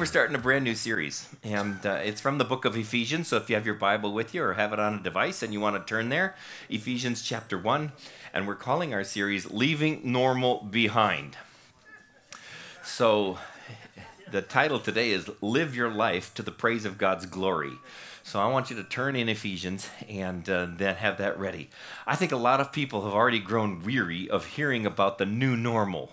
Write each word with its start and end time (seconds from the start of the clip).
we're 0.00 0.06
starting 0.06 0.34
a 0.34 0.38
brand 0.38 0.64
new 0.64 0.74
series, 0.74 1.28
and 1.44 1.84
uh, 1.84 2.00
it's 2.02 2.22
from 2.22 2.38
the 2.38 2.44
book 2.44 2.64
of 2.64 2.74
Ephesians. 2.74 3.28
So 3.28 3.36
if 3.36 3.50
you 3.50 3.54
have 3.54 3.66
your 3.66 3.74
Bible 3.74 4.14
with 4.14 4.34
you 4.34 4.42
or 4.42 4.54
have 4.54 4.72
it 4.72 4.78
on 4.78 4.94
a 4.94 5.02
device 5.02 5.42
and 5.42 5.52
you 5.52 5.60
want 5.60 5.76
to 5.76 5.86
turn 5.86 6.08
there, 6.08 6.34
Ephesians 6.70 7.20
chapter 7.20 7.58
1, 7.58 7.92
and 8.32 8.48
we're 8.48 8.54
calling 8.54 8.94
our 8.94 9.04
series 9.04 9.50
Leaving 9.50 10.00
Normal 10.10 10.62
Behind. 10.62 11.36
So 12.82 13.36
the 14.32 14.40
title 14.40 14.80
today 14.80 15.10
is 15.10 15.28
Live 15.42 15.76
Your 15.76 15.90
Life 15.90 16.32
to 16.32 16.42
the 16.42 16.50
Praise 16.50 16.86
of 16.86 16.96
God's 16.96 17.26
Glory. 17.26 17.72
So 18.22 18.40
I 18.40 18.46
want 18.46 18.70
you 18.70 18.76
to 18.76 18.84
turn 18.84 19.16
in 19.16 19.28
Ephesians 19.28 19.90
and 20.08 20.48
uh, 20.48 20.66
then 20.78 20.96
have 20.96 21.18
that 21.18 21.38
ready. 21.38 21.68
I 22.06 22.16
think 22.16 22.32
a 22.32 22.38
lot 22.38 22.62
of 22.62 22.72
people 22.72 23.04
have 23.04 23.12
already 23.12 23.38
grown 23.38 23.82
weary 23.82 24.30
of 24.30 24.46
hearing 24.46 24.86
about 24.86 25.18
the 25.18 25.26
new 25.26 25.56
normal. 25.56 26.12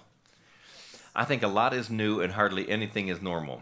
I 1.16 1.23
think 1.23 1.42
a 1.42 1.48
lot 1.48 1.73
is 1.73 1.90
new 1.90 2.20
and 2.20 2.34
hardly 2.34 2.70
anything 2.70 3.08
is 3.08 3.22
normal. 3.22 3.62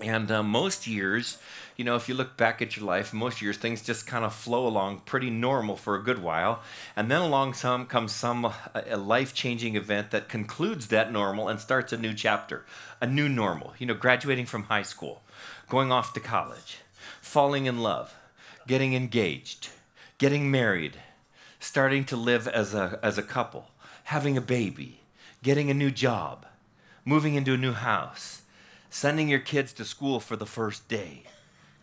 And 0.00 0.30
uh, 0.30 0.42
most 0.44 0.86
years, 0.86 1.38
you 1.76 1.84
know, 1.84 1.96
if 1.96 2.08
you 2.08 2.14
look 2.14 2.36
back 2.36 2.62
at 2.62 2.76
your 2.76 2.86
life, 2.86 3.12
most 3.12 3.42
years 3.42 3.56
things 3.56 3.82
just 3.82 4.06
kind 4.06 4.24
of 4.24 4.32
flow 4.32 4.66
along 4.66 5.00
pretty 5.00 5.28
normal 5.28 5.76
for 5.76 5.96
a 5.96 6.02
good 6.02 6.22
while. 6.22 6.62
And 6.94 7.10
then 7.10 7.20
along 7.20 7.54
some 7.54 7.86
comes 7.86 8.12
some 8.12 8.44
uh, 8.44 8.52
a 8.74 8.96
life-changing 8.96 9.74
event 9.74 10.12
that 10.12 10.28
concludes 10.28 10.88
that 10.88 11.12
normal 11.12 11.48
and 11.48 11.58
starts 11.60 11.92
a 11.92 11.96
new 11.96 12.14
chapter, 12.14 12.64
a 13.00 13.06
new 13.06 13.28
normal. 13.28 13.74
You 13.78 13.86
know, 13.86 13.94
graduating 13.94 14.46
from 14.46 14.64
high 14.64 14.82
school, 14.82 15.22
going 15.68 15.90
off 15.90 16.12
to 16.14 16.20
college, 16.20 16.78
falling 17.20 17.66
in 17.66 17.80
love, 17.80 18.14
getting 18.68 18.94
engaged, 18.94 19.70
getting 20.18 20.50
married, 20.50 20.96
starting 21.58 22.04
to 22.04 22.16
live 22.16 22.46
as 22.46 22.72
a 22.72 23.00
as 23.02 23.18
a 23.18 23.22
couple, 23.22 23.70
having 24.04 24.36
a 24.36 24.40
baby, 24.40 25.00
getting 25.42 25.70
a 25.70 25.74
new 25.74 25.90
job, 25.90 26.46
moving 27.04 27.34
into 27.34 27.54
a 27.54 27.58
new 27.58 27.72
house 27.72 28.37
sending 28.90 29.28
your 29.28 29.38
kids 29.38 29.72
to 29.74 29.84
school 29.84 30.20
for 30.20 30.36
the 30.36 30.46
first 30.46 30.88
day, 30.88 31.22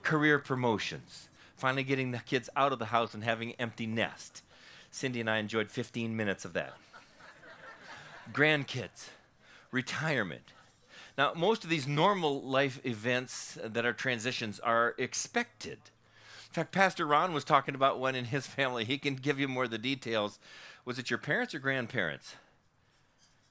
career 0.02 0.40
promotions, 0.40 1.30
finally 1.56 1.84
getting 1.84 2.12
the 2.12 2.20
kids 2.20 2.50
out 2.56 2.74
of 2.74 2.80
the 2.80 2.86
house 2.86 3.14
and 3.14 3.24
having 3.24 3.50
an 3.50 3.56
empty 3.60 3.86
nest. 3.86 4.42
Cindy 4.92 5.20
and 5.20 5.30
I 5.30 5.38
enjoyed 5.38 5.70
15 5.70 6.16
minutes 6.16 6.46
of 6.46 6.54
that. 6.54 6.74
Grandkids, 8.32 9.10
retirement. 9.72 10.54
Now, 11.18 11.34
most 11.36 11.64
of 11.64 11.70
these 11.70 11.88
normal 11.88 12.42
life 12.42 12.80
events 12.86 13.58
that 13.64 13.86
are 13.86 13.94
transitions 13.94 14.60
are 14.60 14.96
expected. 14.98 15.78
In 16.50 16.54
fact, 16.54 16.72
Pastor 16.72 17.06
Ron 17.06 17.34
was 17.34 17.44
talking 17.44 17.76
about 17.76 18.00
one 18.00 18.16
in 18.16 18.26
his 18.26 18.48
family. 18.48 18.86
He 18.86 18.98
can 18.98 19.16
give 19.16 19.40
you 19.40 19.48
more 19.48 19.66
of 19.66 19.72
the 19.72 19.78
details. 19.78 20.40
Was 20.86 20.98
it 20.98 21.10
your 21.10 21.20
parents 21.20 21.54
or 21.54 21.60
grandparents? 21.60 22.36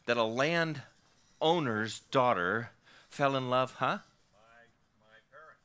That 0.06 0.16
a 0.16 0.24
land 0.24 0.83
owner's 1.41 2.00
daughter 2.11 2.70
fell 3.15 3.37
in 3.37 3.48
love, 3.48 3.75
huh? 3.79 3.98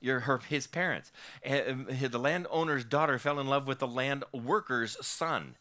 Your, 0.02 0.22
her, 0.22 0.40
his 0.48 0.66
parents. 0.66 1.12
And 1.44 1.88
the 1.88 2.18
landowner's 2.18 2.86
daughter 2.86 3.20
fell 3.20 3.38
in 3.38 3.48
love 3.48 3.68
with 3.68 3.80
the 3.80 3.88
land 3.88 4.24
worker's 4.32 4.96
son. 5.06 5.56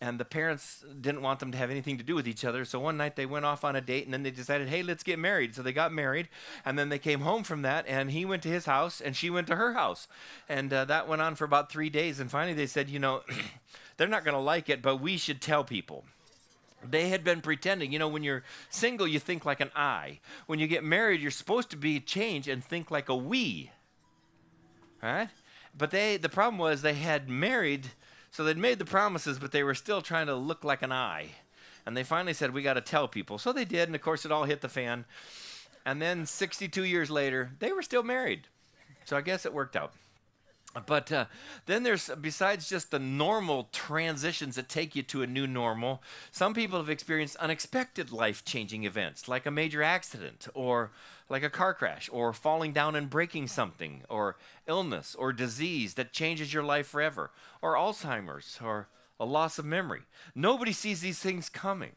And 0.00 0.18
the 0.18 0.24
parents 0.24 0.82
didn't 0.98 1.20
want 1.20 1.40
them 1.40 1.52
to 1.52 1.58
have 1.58 1.70
anything 1.70 1.98
to 1.98 2.04
do 2.04 2.14
with 2.14 2.26
each 2.26 2.42
other. 2.42 2.64
So 2.64 2.80
one 2.80 2.96
night 2.96 3.16
they 3.16 3.26
went 3.26 3.44
off 3.44 3.64
on 3.64 3.76
a 3.76 3.82
date 3.82 4.06
and 4.06 4.14
then 4.14 4.22
they 4.22 4.30
decided, 4.30 4.68
hey, 4.68 4.82
let's 4.82 5.02
get 5.02 5.18
married. 5.18 5.54
So 5.54 5.62
they 5.62 5.74
got 5.74 5.92
married. 5.92 6.28
And 6.64 6.78
then 6.78 6.88
they 6.88 6.98
came 6.98 7.20
home 7.20 7.42
from 7.42 7.62
that 7.62 7.86
and 7.86 8.10
he 8.10 8.24
went 8.24 8.42
to 8.44 8.48
his 8.48 8.64
house 8.64 9.02
and 9.02 9.14
she 9.14 9.28
went 9.28 9.46
to 9.48 9.56
her 9.56 9.74
house. 9.74 10.08
And 10.48 10.72
uh, 10.72 10.86
that 10.86 11.06
went 11.06 11.20
on 11.20 11.34
for 11.34 11.44
about 11.44 11.70
three 11.70 11.90
days. 11.90 12.18
And 12.18 12.30
finally 12.30 12.54
they 12.54 12.66
said, 12.66 12.88
you 12.88 12.98
know, 12.98 13.20
they're 13.98 14.08
not 14.08 14.24
going 14.24 14.36
to 14.36 14.40
like 14.40 14.70
it, 14.70 14.80
but 14.80 15.02
we 15.02 15.18
should 15.18 15.42
tell 15.42 15.64
people. 15.64 16.04
They 16.88 17.08
had 17.08 17.24
been 17.24 17.40
pretending. 17.40 17.92
You 17.92 17.98
know, 17.98 18.08
when 18.08 18.22
you're 18.22 18.42
single, 18.70 19.06
you 19.06 19.18
think 19.18 19.44
like 19.44 19.60
an 19.60 19.70
I. 19.74 20.20
When 20.46 20.58
you 20.58 20.66
get 20.66 20.84
married, 20.84 21.20
you're 21.20 21.30
supposed 21.30 21.70
to 21.70 21.76
be 21.76 22.00
changed 22.00 22.48
and 22.48 22.62
think 22.62 22.90
like 22.90 23.08
a 23.08 23.16
we. 23.16 23.70
Right? 25.02 25.28
But 25.76 25.90
they 25.90 26.16
the 26.16 26.28
problem 26.28 26.58
was 26.58 26.82
they 26.82 26.94
had 26.94 27.28
married, 27.28 27.88
so 28.30 28.44
they'd 28.44 28.56
made 28.56 28.78
the 28.78 28.84
promises, 28.84 29.38
but 29.38 29.52
they 29.52 29.62
were 29.62 29.74
still 29.74 30.02
trying 30.02 30.26
to 30.26 30.34
look 30.34 30.64
like 30.64 30.82
an 30.82 30.92
I. 30.92 31.30
And 31.84 31.96
they 31.96 32.04
finally 32.04 32.34
said, 32.34 32.52
We 32.52 32.62
got 32.62 32.74
to 32.74 32.80
tell 32.80 33.08
people. 33.08 33.38
So 33.38 33.52
they 33.52 33.64
did, 33.64 33.88
and 33.88 33.94
of 33.94 34.02
course, 34.02 34.24
it 34.24 34.32
all 34.32 34.44
hit 34.44 34.60
the 34.60 34.68
fan. 34.68 35.04
And 35.84 36.00
then 36.00 36.26
62 36.26 36.84
years 36.84 37.10
later, 37.10 37.50
they 37.58 37.72
were 37.72 37.82
still 37.82 38.04
married. 38.04 38.46
So 39.04 39.16
I 39.16 39.20
guess 39.20 39.44
it 39.44 39.52
worked 39.52 39.74
out. 39.74 39.92
But 40.86 41.12
uh, 41.12 41.26
then 41.66 41.82
there's, 41.82 42.08
besides 42.20 42.68
just 42.68 42.90
the 42.90 42.98
normal 42.98 43.68
transitions 43.72 44.56
that 44.56 44.70
take 44.70 44.96
you 44.96 45.02
to 45.02 45.22
a 45.22 45.26
new 45.26 45.46
normal, 45.46 46.02
some 46.30 46.54
people 46.54 46.78
have 46.78 46.88
experienced 46.88 47.36
unexpected 47.36 48.10
life 48.10 48.42
changing 48.44 48.84
events, 48.84 49.28
like 49.28 49.44
a 49.44 49.50
major 49.50 49.82
accident, 49.82 50.48
or 50.54 50.90
like 51.28 51.42
a 51.42 51.50
car 51.50 51.74
crash, 51.74 52.08
or 52.10 52.32
falling 52.32 52.72
down 52.72 52.96
and 52.96 53.10
breaking 53.10 53.48
something, 53.48 54.02
or 54.08 54.36
illness, 54.66 55.14
or 55.14 55.32
disease 55.32 55.94
that 55.94 56.12
changes 56.12 56.54
your 56.54 56.62
life 56.62 56.86
forever, 56.86 57.30
or 57.60 57.74
Alzheimer's, 57.74 58.58
or 58.64 58.88
a 59.20 59.26
loss 59.26 59.58
of 59.58 59.66
memory. 59.66 60.02
Nobody 60.34 60.72
sees 60.72 61.02
these 61.02 61.18
things 61.18 61.50
coming. 61.50 61.92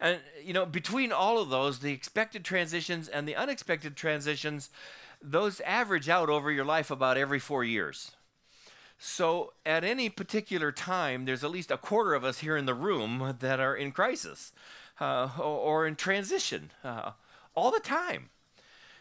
And, 0.00 0.20
you 0.42 0.52
know, 0.52 0.66
between 0.66 1.12
all 1.12 1.40
of 1.40 1.48
those, 1.48 1.78
the 1.78 1.92
expected 1.92 2.44
transitions 2.44 3.08
and 3.08 3.26
the 3.26 3.36
unexpected 3.36 3.96
transitions, 3.96 4.68
those 5.24 5.60
average 5.60 6.08
out 6.08 6.28
over 6.28 6.50
your 6.50 6.64
life 6.64 6.90
about 6.90 7.16
every 7.16 7.38
four 7.38 7.64
years. 7.64 8.12
So 8.98 9.52
at 9.66 9.84
any 9.84 10.08
particular 10.08 10.70
time, 10.70 11.24
there's 11.24 11.42
at 11.42 11.50
least 11.50 11.70
a 11.70 11.76
quarter 11.76 12.14
of 12.14 12.24
us 12.24 12.38
here 12.38 12.56
in 12.56 12.66
the 12.66 12.74
room 12.74 13.36
that 13.40 13.58
are 13.58 13.74
in 13.74 13.90
crisis 13.92 14.52
uh, 15.00 15.30
or, 15.38 15.86
in 15.86 15.96
transition 15.96 16.70
uh, 16.84 17.12
all 17.54 17.70
the 17.70 17.80
time. 17.80 18.30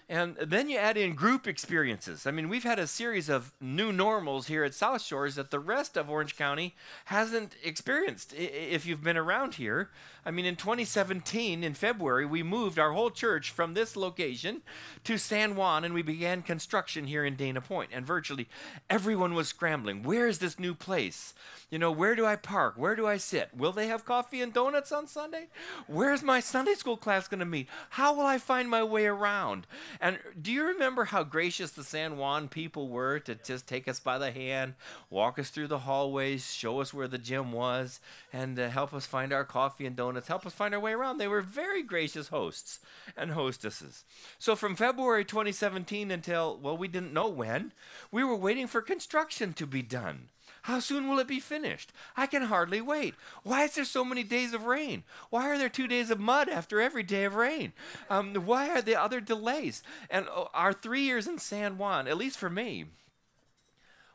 And 0.09 0.35
then 0.35 0.69
you 0.69 0.77
add 0.77 0.97
in 0.97 1.15
group 1.15 1.47
experiences. 1.47 2.27
I 2.27 2.31
mean, 2.31 2.49
we've 2.49 2.63
had 2.63 2.77
a 2.77 2.87
series 2.87 3.29
of 3.29 3.53
new 3.61 3.91
normals 3.91 4.47
here 4.47 4.63
at 4.63 4.73
South 4.73 5.01
Shores 5.01 5.35
that 5.35 5.49
the 5.49 5.59
rest 5.59 5.95
of 5.95 6.09
Orange 6.09 6.35
County 6.35 6.75
hasn't 7.05 7.55
experienced 7.63 8.33
if 8.35 8.85
you've 8.85 9.03
been 9.03 9.17
around 9.17 9.55
here. 9.55 9.89
I 10.25 10.31
mean, 10.31 10.45
in 10.45 10.55
2017, 10.55 11.63
in 11.63 11.73
February, 11.73 12.25
we 12.25 12.43
moved 12.43 12.77
our 12.77 12.91
whole 12.91 13.11
church 13.11 13.51
from 13.51 13.73
this 13.73 13.95
location 13.95 14.61
to 15.05 15.17
San 15.17 15.55
Juan 15.55 15.83
and 15.83 15.93
we 15.93 16.01
began 16.01 16.41
construction 16.41 17.07
here 17.07 17.25
in 17.25 17.35
Dana 17.35 17.61
Point. 17.61 17.91
And 17.93 18.05
virtually 18.05 18.49
everyone 18.89 19.33
was 19.33 19.47
scrambling. 19.47 20.03
Where 20.03 20.27
is 20.27 20.39
this 20.39 20.59
new 20.59 20.73
place? 20.73 21.33
You 21.73 21.79
know, 21.79 21.91
where 21.91 22.13
do 22.15 22.23
I 22.23 22.35
park? 22.35 22.75
Where 22.77 22.95
do 22.95 23.07
I 23.07 23.17
sit? 23.17 23.49
Will 23.51 23.71
they 23.71 23.87
have 23.87 24.05
coffee 24.05 24.43
and 24.43 24.53
donuts 24.53 24.91
on 24.91 25.07
Sunday? 25.07 25.47
Where's 25.87 26.21
my 26.21 26.39
Sunday 26.39 26.75
school 26.75 26.97
class 26.97 27.27
going 27.27 27.39
to 27.39 27.47
meet? 27.47 27.67
How 27.89 28.13
will 28.13 28.27
I 28.27 28.37
find 28.37 28.69
my 28.69 28.83
way 28.83 29.07
around? 29.07 29.65
And 29.99 30.19
do 30.39 30.51
you 30.51 30.65
remember 30.65 31.05
how 31.05 31.23
gracious 31.23 31.71
the 31.71 31.83
San 31.83 32.17
Juan 32.17 32.47
people 32.47 32.89
were 32.89 33.17
to 33.21 33.33
just 33.33 33.65
take 33.65 33.87
us 33.87 33.99
by 33.99 34.19
the 34.19 34.29
hand, 34.29 34.75
walk 35.09 35.39
us 35.39 35.49
through 35.49 35.65
the 35.65 35.79
hallways, 35.79 36.53
show 36.53 36.79
us 36.79 36.93
where 36.93 37.07
the 37.07 37.17
gym 37.17 37.51
was, 37.51 37.99
and 38.31 38.59
uh, 38.59 38.69
help 38.69 38.93
us 38.93 39.07
find 39.07 39.33
our 39.33 39.43
coffee 39.43 39.87
and 39.87 39.95
donuts, 39.95 40.27
help 40.27 40.45
us 40.45 40.53
find 40.53 40.75
our 40.75 40.79
way 40.79 40.93
around? 40.93 41.17
They 41.17 41.27
were 41.27 41.41
very 41.41 41.81
gracious 41.81 42.27
hosts 42.27 42.81
and 43.17 43.31
hostesses. 43.31 44.03
So 44.37 44.55
from 44.55 44.75
February 44.75 45.25
2017 45.25 46.11
until, 46.11 46.55
well, 46.55 46.77
we 46.77 46.87
didn't 46.87 47.13
know 47.13 47.29
when, 47.29 47.73
we 48.11 48.23
were 48.23 48.35
waiting 48.35 48.67
for 48.67 48.83
construction 48.83 49.53
to 49.53 49.65
be 49.65 49.81
done. 49.81 50.29
How 50.63 50.79
soon 50.79 51.09
will 51.09 51.19
it 51.19 51.27
be 51.27 51.41
finished? 51.41 51.91
I 52.15 52.25
can 52.25 52.43
hardly 52.43 52.79
wait. 52.79 53.15
Why 53.43 53.63
is 53.63 53.75
there 53.75 53.83
so 53.83 54.05
many 54.05 54.23
days 54.23 54.53
of 54.53 54.65
rain? 54.65 55.03
Why 55.29 55.49
are 55.49 55.57
there 55.57 55.67
two 55.67 55.87
days 55.87 56.09
of 56.09 56.21
mud 56.21 56.47
after 56.47 56.79
every 56.79 57.03
day 57.03 57.25
of 57.25 57.35
rain? 57.35 57.73
Um, 58.09 58.33
why 58.33 58.69
are 58.69 58.81
there 58.81 58.99
other 58.99 59.19
delays? 59.19 59.83
And 60.09 60.25
uh, 60.29 60.45
our 60.53 60.71
three 60.71 61.01
years 61.01 61.27
in 61.27 61.37
San 61.37 61.77
Juan, 61.77 62.07
at 62.07 62.17
least 62.17 62.37
for 62.37 62.49
me, 62.49 62.85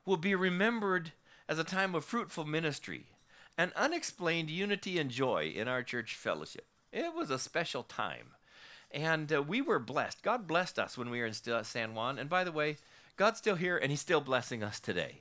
will 0.07 0.17
be 0.17 0.35
remembered 0.35 1.13
as 1.51 1.59
a 1.59 1.65
time 1.65 1.95
of 1.95 2.03
fruitful 2.03 2.47
ministry 2.47 3.05
and 3.59 3.71
unexplained 3.77 4.49
unity 4.49 4.99
and 4.99 5.11
joy 5.11 5.53
in 5.55 5.69
our 5.69 5.83
church 5.83 6.15
fellowship. 6.15 6.65
It 6.95 7.15
was 7.15 7.31
a 7.31 7.39
special 7.39 7.83
time. 7.83 8.29
And 8.91 9.31
uh, 9.31 9.43
we 9.43 9.61
were 9.61 9.79
blessed. 9.79 10.23
God 10.23 10.47
blessed 10.47 10.79
us 10.79 10.97
when 10.97 11.11
we 11.11 11.21
were 11.21 11.27
in 11.27 11.65
San 11.65 11.95
Juan. 11.95 12.19
And 12.19 12.31
by 12.31 12.43
the 12.43 12.53
way, 12.53 12.79
God's 13.19 13.37
still 13.37 13.57
here 13.57 13.77
and 13.77 13.91
He's 13.91 14.01
still 14.01 14.23
blessing 14.23 14.63
us 14.63 14.81
today. 14.81 15.19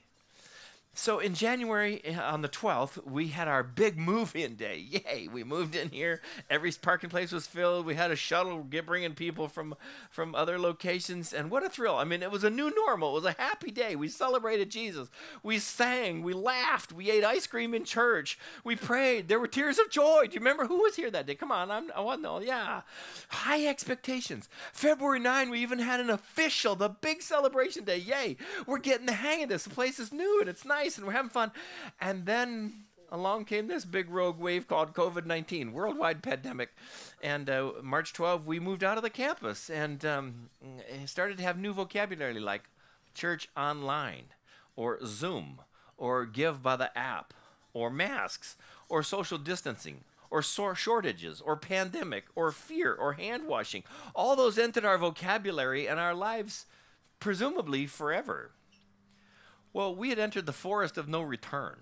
So 0.97 1.19
in 1.19 1.35
January 1.35 2.01
eh, 2.03 2.19
on 2.19 2.41
the 2.41 2.49
12th, 2.49 3.05
we 3.05 3.27
had 3.27 3.47
our 3.47 3.61
big 3.61 3.99
move 3.99 4.35
in 4.35 4.55
day. 4.55 4.83
Yay, 4.89 5.27
we 5.31 5.44
moved 5.44 5.75
in 5.75 5.89
here. 5.89 6.21
Every 6.49 6.71
parking 6.71 7.11
place 7.11 7.31
was 7.31 7.45
filled. 7.45 7.85
We 7.85 7.94
had 7.94 8.09
a 8.09 8.15
shuttle 8.15 8.63
bringing 8.63 9.13
people 9.13 9.47
from 9.47 9.75
from 10.09 10.33
other 10.33 10.57
locations 10.57 11.33
and 11.33 11.51
what 11.51 11.63
a 11.63 11.69
thrill. 11.69 11.97
I 11.97 12.03
mean, 12.03 12.23
it 12.23 12.31
was 12.31 12.44
a 12.44 12.49
new 12.49 12.73
normal. 12.73 13.11
It 13.11 13.21
was 13.21 13.25
a 13.25 13.39
happy 13.39 13.69
day. 13.69 13.95
We 13.95 14.07
celebrated 14.07 14.71
Jesus. 14.71 15.07
We 15.44 15.59
sang, 15.59 16.23
we 16.23 16.33
laughed, 16.33 16.91
we 16.91 17.11
ate 17.11 17.23
ice 17.23 17.45
cream 17.45 17.75
in 17.75 17.83
church. 17.83 18.39
We 18.63 18.75
prayed. 18.75 19.27
There 19.27 19.39
were 19.39 19.47
tears 19.47 19.77
of 19.77 19.91
joy. 19.91 20.25
Do 20.25 20.33
you 20.33 20.39
remember 20.39 20.65
who 20.65 20.81
was 20.81 20.95
here 20.95 21.11
that 21.11 21.27
day? 21.27 21.35
Come 21.35 21.51
on, 21.51 21.69
I'm, 21.69 21.91
I 21.95 22.15
to 22.15 22.21
know. 22.21 22.39
Yeah. 22.39 22.81
High 23.29 23.67
expectations. 23.67 24.49
February 24.73 25.19
9, 25.19 25.51
we 25.51 25.59
even 25.59 25.77
had 25.77 25.99
an 25.99 26.09
official, 26.09 26.75
the 26.75 26.89
big 26.89 27.21
celebration 27.21 27.83
day. 27.83 27.97
Yay. 27.97 28.38
We're 28.65 28.79
getting 28.79 29.05
the 29.05 29.13
hang 29.13 29.44
of 29.44 29.49
this. 29.49 29.65
The 29.65 29.69
place 29.69 29.99
is 29.99 30.11
new 30.11 30.39
and 30.39 30.49
it's 30.49 30.65
nice 30.65 30.86
nice 30.87 30.97
and 30.97 31.05
we're 31.05 31.13
having 31.13 31.29
fun. 31.29 31.51
And 31.99 32.25
then 32.25 32.85
along 33.11 33.45
came 33.45 33.67
this 33.67 33.83
big 33.83 34.09
rogue 34.09 34.39
wave 34.39 34.67
called 34.67 34.93
COVID 34.93 35.25
19, 35.25 35.73
worldwide 35.73 36.23
pandemic. 36.23 36.69
And 37.21 37.49
uh, 37.49 37.71
March 37.83 38.13
12, 38.13 38.47
we 38.47 38.59
moved 38.59 38.83
out 38.83 38.97
of 38.97 39.03
the 39.03 39.09
campus 39.09 39.69
and 39.69 40.05
um, 40.05 40.49
started 41.05 41.37
to 41.37 41.43
have 41.43 41.57
new 41.57 41.73
vocabulary 41.73 42.39
like 42.39 42.69
church 43.13 43.49
online, 43.57 44.25
or 44.75 44.99
Zoom, 45.05 45.59
or 45.97 46.25
give 46.25 46.63
by 46.63 46.75
the 46.75 46.97
app, 46.97 47.33
or 47.73 47.89
masks, 47.89 48.55
or 48.87 49.03
social 49.03 49.37
distancing, 49.37 50.05
or 50.29 50.41
shortages, 50.41 51.41
or 51.41 51.57
pandemic, 51.57 52.25
or 52.35 52.51
fear, 52.51 52.93
or 52.93 53.13
hand 53.13 53.47
washing. 53.47 53.83
All 54.15 54.35
those 54.35 54.57
entered 54.57 54.85
our 54.85 54.97
vocabulary 54.97 55.87
and 55.87 55.99
our 55.99 56.13
lives, 56.13 56.65
presumably 57.19 57.87
forever. 57.87 58.51
Well, 59.77 59.94
we 59.94 60.09
had 60.09 60.18
entered 60.18 60.47
the 60.47 60.53
forest 60.53 60.97
of 60.97 61.07
no 61.07 61.21
return. 61.21 61.75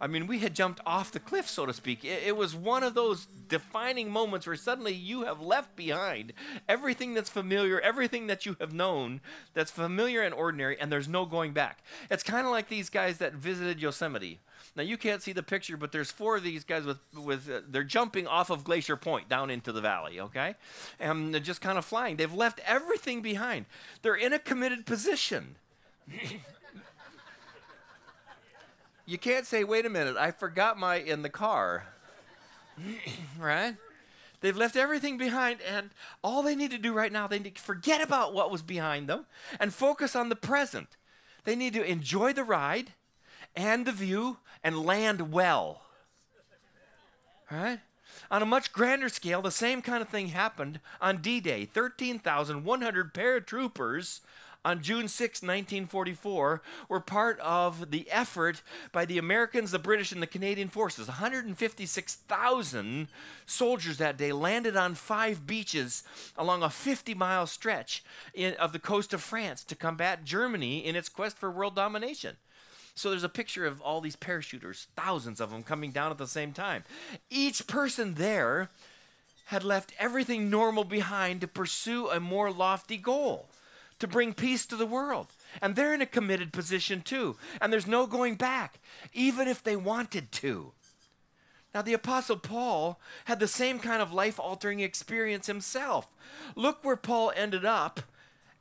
I 0.00 0.06
mean, 0.06 0.28
we 0.28 0.38
had 0.38 0.54
jumped 0.54 0.80
off 0.86 1.10
the 1.10 1.18
cliff, 1.18 1.48
so 1.48 1.66
to 1.66 1.72
speak. 1.72 2.04
It, 2.04 2.22
it, 2.24 2.36
was 2.36 2.54
one 2.54 2.84
of 2.84 2.94
those 2.94 3.26
defining 3.48 4.12
moments 4.12 4.46
where 4.46 4.54
suddenly 4.54 4.94
you 4.94 5.24
have 5.24 5.40
left 5.40 5.74
behind 5.74 6.34
everything 6.68 7.12
that's 7.12 7.28
familiar, 7.28 7.80
everything 7.80 8.28
that 8.28 8.46
you 8.46 8.56
have 8.60 8.72
known 8.72 9.20
that's 9.54 9.72
familiar 9.72 10.22
and 10.22 10.32
ordinary, 10.32 10.78
and 10.78 10.92
there's 10.92 11.08
no 11.08 11.26
going 11.26 11.52
back. 11.52 11.82
It's 12.12 12.22
kind 12.22 12.46
of 12.46 12.52
like 12.52 12.68
these 12.68 12.90
guys 12.90 13.18
that 13.18 13.34
visited 13.34 13.80
Yosemite. 13.80 14.38
Now 14.76 14.84
you 14.84 14.96
can't 14.96 15.20
see 15.20 15.32
the 15.32 15.42
picture, 15.42 15.76
but 15.76 15.90
there's 15.90 16.12
four 16.12 16.36
of 16.36 16.44
these 16.44 16.62
guys 16.62 16.84
with 16.84 16.98
with 17.12 17.50
uh, 17.50 17.62
they're 17.68 17.82
jumping 17.82 18.28
off 18.28 18.50
of 18.50 18.62
Glacier 18.62 18.96
Point 18.96 19.28
down 19.28 19.50
into 19.50 19.72
the 19.72 19.80
valley, 19.80 20.20
okay, 20.20 20.54
and 21.00 21.34
they're 21.34 21.40
just 21.40 21.60
kind 21.60 21.76
of 21.76 21.84
flying. 21.84 22.14
They've 22.14 22.32
left 22.32 22.60
everything 22.64 23.20
behind. 23.20 23.66
They're 24.02 24.14
in 24.14 24.32
a 24.32 24.38
committed 24.38 24.86
position. 24.86 25.56
You 29.06 29.18
can't 29.18 29.46
say, 29.46 29.64
wait 29.64 29.86
a 29.86 29.90
minute, 29.90 30.16
I 30.16 30.30
forgot 30.30 30.78
my 30.78 30.96
in 30.96 31.22
the 31.22 31.28
car. 31.28 31.84
right? 33.38 33.76
They've 34.40 34.56
left 34.56 34.76
everything 34.76 35.16
behind, 35.16 35.60
and 35.62 35.90
all 36.22 36.42
they 36.42 36.54
need 36.54 36.70
to 36.72 36.78
do 36.78 36.92
right 36.92 37.12
now, 37.12 37.26
they 37.26 37.38
need 37.38 37.54
to 37.54 37.62
forget 37.62 38.02
about 38.02 38.34
what 38.34 38.50
was 38.50 38.62
behind 38.62 39.08
them 39.08 39.26
and 39.58 39.72
focus 39.72 40.14
on 40.14 40.28
the 40.28 40.36
present. 40.36 40.96
They 41.44 41.56
need 41.56 41.72
to 41.74 41.84
enjoy 41.84 42.32
the 42.32 42.44
ride 42.44 42.92
and 43.56 43.86
the 43.86 43.92
view 43.92 44.38
and 44.62 44.84
land 44.84 45.32
well. 45.32 45.82
Right? 47.50 47.80
On 48.30 48.42
a 48.42 48.46
much 48.46 48.72
grander 48.72 49.08
scale, 49.08 49.42
the 49.42 49.50
same 49.50 49.82
kind 49.82 50.02
of 50.02 50.08
thing 50.08 50.28
happened 50.28 50.80
on 51.00 51.22
D 51.22 51.40
Day. 51.40 51.64
13,100 51.64 53.14
paratroopers 53.14 54.20
on 54.64 54.82
June 54.82 55.08
6, 55.08 55.42
1944, 55.42 56.62
were 56.88 57.00
part 57.00 57.38
of 57.40 57.90
the 57.90 58.10
effort 58.10 58.62
by 58.92 59.04
the 59.04 59.18
Americans, 59.18 59.70
the 59.70 59.78
British, 59.78 60.10
and 60.10 60.22
the 60.22 60.26
Canadian 60.26 60.68
forces. 60.68 61.06
156,000 61.06 63.08
soldiers 63.46 63.98
that 63.98 64.16
day 64.16 64.32
landed 64.32 64.76
on 64.76 64.94
five 64.94 65.46
beaches 65.46 66.02
along 66.36 66.62
a 66.62 66.70
50 66.70 67.14
mile 67.14 67.46
stretch 67.46 68.02
in, 68.32 68.54
of 68.54 68.72
the 68.72 68.78
coast 68.78 69.12
of 69.12 69.22
France 69.22 69.62
to 69.64 69.74
combat 69.74 70.24
Germany 70.24 70.84
in 70.84 70.96
its 70.96 71.08
quest 71.08 71.36
for 71.36 71.50
world 71.50 71.76
domination. 71.76 72.36
So 72.94 73.10
there's 73.10 73.24
a 73.24 73.28
picture 73.28 73.66
of 73.66 73.80
all 73.80 74.00
these 74.00 74.16
parachuters, 74.16 74.86
thousands 74.96 75.40
of 75.40 75.50
them 75.50 75.64
coming 75.64 75.90
down 75.90 76.12
at 76.12 76.18
the 76.18 76.28
same 76.28 76.52
time. 76.52 76.84
Each 77.28 77.66
person 77.66 78.14
there 78.14 78.68
had 79.46 79.64
left 79.64 79.92
everything 79.98 80.48
normal 80.48 80.84
behind 80.84 81.40
to 81.40 81.48
pursue 81.48 82.08
a 82.08 82.20
more 82.20 82.50
lofty 82.50 82.96
goal 82.96 83.48
to 84.04 84.08
bring 84.08 84.34
peace 84.34 84.66
to 84.66 84.76
the 84.76 84.86
world. 84.86 85.28
And 85.62 85.74
they're 85.74 85.94
in 85.94 86.02
a 86.02 86.06
committed 86.06 86.52
position 86.52 87.00
too. 87.00 87.36
And 87.60 87.72
there's 87.72 87.86
no 87.86 88.06
going 88.06 88.34
back, 88.34 88.78
even 89.14 89.48
if 89.48 89.62
they 89.62 89.76
wanted 89.76 90.30
to. 90.32 90.72
Now, 91.74 91.82
the 91.82 91.94
Apostle 91.94 92.36
Paul 92.36 93.00
had 93.24 93.40
the 93.40 93.48
same 93.48 93.78
kind 93.80 94.00
of 94.00 94.12
life 94.12 94.38
altering 94.38 94.80
experience 94.80 95.46
himself. 95.46 96.06
Look 96.54 96.84
where 96.84 96.96
Paul 96.96 97.32
ended 97.34 97.64
up 97.64 98.00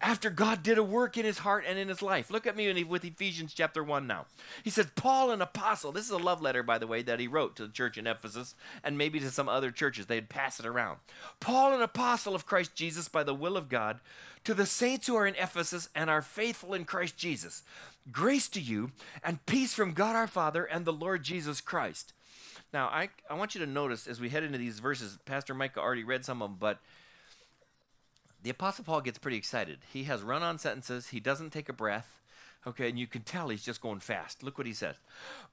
after 0.03 0.29
God 0.29 0.63
did 0.63 0.77
a 0.77 0.83
work 0.83 1.17
in 1.17 1.23
his 1.23 1.39
heart 1.39 1.63
and 1.65 1.79
in 1.79 1.87
his 1.87 2.01
life. 2.01 2.29
Look 2.29 2.45
at 2.45 2.57
me 2.57 2.83
with 2.83 3.05
Ephesians 3.05 3.53
chapter 3.53 3.81
1 3.81 4.05
now. 4.05 4.25
He 4.61 4.69
says, 4.69 4.87
Paul, 4.95 5.31
an 5.31 5.41
apostle. 5.41 5.93
This 5.93 6.03
is 6.03 6.11
a 6.11 6.17
love 6.17 6.41
letter, 6.41 6.61
by 6.61 6.77
the 6.77 6.87
way, 6.87 7.01
that 7.03 7.21
he 7.21 7.27
wrote 7.27 7.55
to 7.55 7.65
the 7.65 7.71
church 7.71 7.97
in 7.97 8.05
Ephesus 8.05 8.53
and 8.83 8.97
maybe 8.97 9.21
to 9.21 9.31
some 9.31 9.47
other 9.47 9.71
churches. 9.71 10.05
They'd 10.05 10.27
pass 10.27 10.59
it 10.59 10.65
around. 10.65 10.99
Paul, 11.39 11.73
an 11.73 11.81
apostle 11.81 12.35
of 12.35 12.45
Christ 12.45 12.75
Jesus 12.75 13.07
by 13.07 13.23
the 13.23 13.33
will 13.33 13.55
of 13.55 13.69
God, 13.69 14.01
to 14.43 14.53
the 14.53 14.65
saints 14.65 15.07
who 15.07 15.15
are 15.15 15.25
in 15.25 15.35
Ephesus 15.35 15.87
and 15.95 16.09
are 16.09 16.21
faithful 16.21 16.73
in 16.73 16.83
Christ 16.83 17.15
Jesus. 17.15 17.63
Grace 18.11 18.49
to 18.49 18.59
you 18.59 18.91
and 19.23 19.45
peace 19.45 19.73
from 19.73 19.93
God 19.93 20.17
our 20.17 20.27
Father 20.27 20.65
and 20.65 20.83
the 20.83 20.91
Lord 20.91 21.23
Jesus 21.23 21.61
Christ. 21.61 22.11
Now, 22.73 22.87
I, 22.87 23.07
I 23.29 23.35
want 23.35 23.55
you 23.55 23.61
to 23.61 23.71
notice 23.71 24.05
as 24.07 24.19
we 24.19 24.29
head 24.29 24.43
into 24.43 24.57
these 24.57 24.79
verses, 24.79 25.17
Pastor 25.23 25.53
Micah 25.53 25.79
already 25.79 26.03
read 26.03 26.25
some 26.25 26.41
of 26.41 26.49
them, 26.49 26.57
but 26.59 26.79
the 28.43 28.49
Apostle 28.49 28.83
Paul 28.83 29.01
gets 29.01 29.17
pretty 29.17 29.37
excited. 29.37 29.79
He 29.91 30.03
has 30.03 30.21
run 30.21 30.43
on 30.43 30.59
sentences, 30.59 31.07
he 31.07 31.21
doesn't 31.21 31.51
take 31.51 31.69
a 31.69 31.73
breath. 31.73 32.19
Okay, 32.65 32.87
and 32.87 32.97
you 32.97 33.07
can 33.07 33.23
tell 33.23 33.49
he's 33.49 33.65
just 33.65 33.81
going 33.81 33.99
fast. 33.99 34.41
Look 34.41 34.57
what 34.57 34.65
he 34.65 34.73
says. 34.73 34.95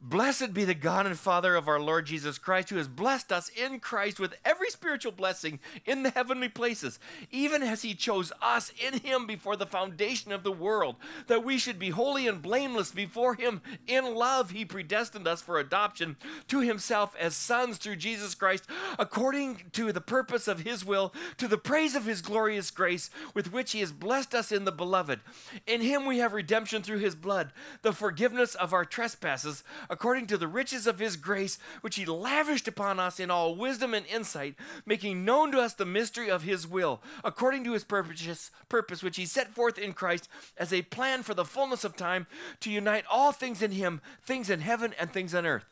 Blessed 0.01 0.55
be 0.55 0.65
the 0.65 0.75
God 0.75 1.07
and 1.07 1.19
Father 1.19 1.57
of 1.57 1.67
our 1.67 1.81
Lord 1.81 2.07
Jesus 2.07 2.39
Christ, 2.39 2.71
who 2.71 2.77
has 2.77 2.87
blessed 2.87 3.33
us 3.33 3.49
in 3.49 3.81
Christ 3.81 4.21
with 4.21 4.37
every 4.45 4.71
spiritual 4.71 5.11
blessing 5.11 5.59
in 5.85 6.05
the 6.05 6.11
heavenly 6.11 6.49
places, 6.49 7.01
even 7.33 7.65
as 7.65 7.83
he 7.83 7.95
chose 7.95 8.31
us 8.41 8.73
in 8.81 9.01
him 9.01 9.27
before 9.27 9.57
the 9.57 9.67
foundation 9.67 10.31
of 10.31 10.45
the 10.45 10.53
world, 10.53 10.95
that 11.27 11.45
we 11.45 11.59
should 11.59 11.81
be 11.81 11.91
holy 11.91 12.29
and 12.29 12.43
blameless 12.43 12.93
before 12.93 13.35
him. 13.35 13.61
In 13.89 14.15
love, 14.15 14.53
he 14.53 14.65
predestined 14.65 15.27
us 15.27 15.43
for 15.43 15.59
adoption 15.59 16.17
to 16.47 16.61
himself 16.61 17.17
as 17.19 17.35
sons 17.35 17.79
through 17.79 17.97
Jesus 17.97 18.37
Christ, 18.37 18.67
according 19.01 19.65
to 19.73 19.91
the 19.91 20.01
purpose 20.01 20.47
of 20.47 20.61
his 20.61 20.85
will, 20.85 21.13
to 21.39 21.49
the 21.49 21.59
praise 21.59 21.97
of 21.97 22.07
his 22.07 22.23
glorious 22.23 22.71
grace, 22.71 23.11
with 23.35 23.53
which 23.53 23.73
he 23.73 23.81
has 23.81 23.91
blessed 23.91 24.33
us 24.33 24.53
in 24.53 24.65
the 24.65 24.71
beloved. 24.71 25.19
In 25.67 25.81
him 25.81 26.07
we 26.07 26.19
have 26.19 26.33
redemption 26.33 26.83
through 26.83 27.00
his 27.01 27.15
blood, 27.15 27.53
the 27.83 27.93
forgiveness 27.93 28.55
of 28.55 28.73
our 28.73 28.85
trespasses, 28.85 29.65
according 29.89 30.27
to 30.29 30.39
the 30.39 30.47
riches 30.47 30.87
of 30.87 31.01
his 31.01 31.17
grace, 31.17 31.59
which 31.81 31.97
he 31.97 32.07
lavished 32.07 32.69
upon 32.69 33.01
us 33.01 33.19
in 33.19 33.31
all 33.31 33.57
wisdom 33.57 33.93
and 33.93 34.07
insight, 34.07 34.55
making 34.87 35.25
known 35.25 35.51
to 35.53 35.61
us 35.61 35.75
the 35.75 35.85
mystery 35.85 36.31
of 36.31 36.43
his 36.43 36.67
will, 36.67 37.03
according 37.25 37.65
to 37.65 37.73
his 37.73 37.85
purpose, 37.85 38.51
purpose 38.69 39.03
which 39.03 39.17
he 39.17 39.27
set 39.27 39.53
forth 39.55 39.79
in 39.79 39.93
Christ 39.93 40.29
as 40.57 40.73
a 40.73 40.83
plan 40.83 41.23
for 41.23 41.35
the 41.35 41.45
fullness 41.45 41.83
of 41.83 41.97
time 41.97 42.27
to 42.61 42.71
unite 42.71 43.05
all 43.11 43.33
things 43.33 43.63
in 43.63 43.73
him, 43.73 44.01
things 44.25 44.49
in 44.49 44.61
heaven 44.61 44.95
and 44.99 45.13
things 45.13 45.35
on 45.35 45.45
earth. 45.45 45.65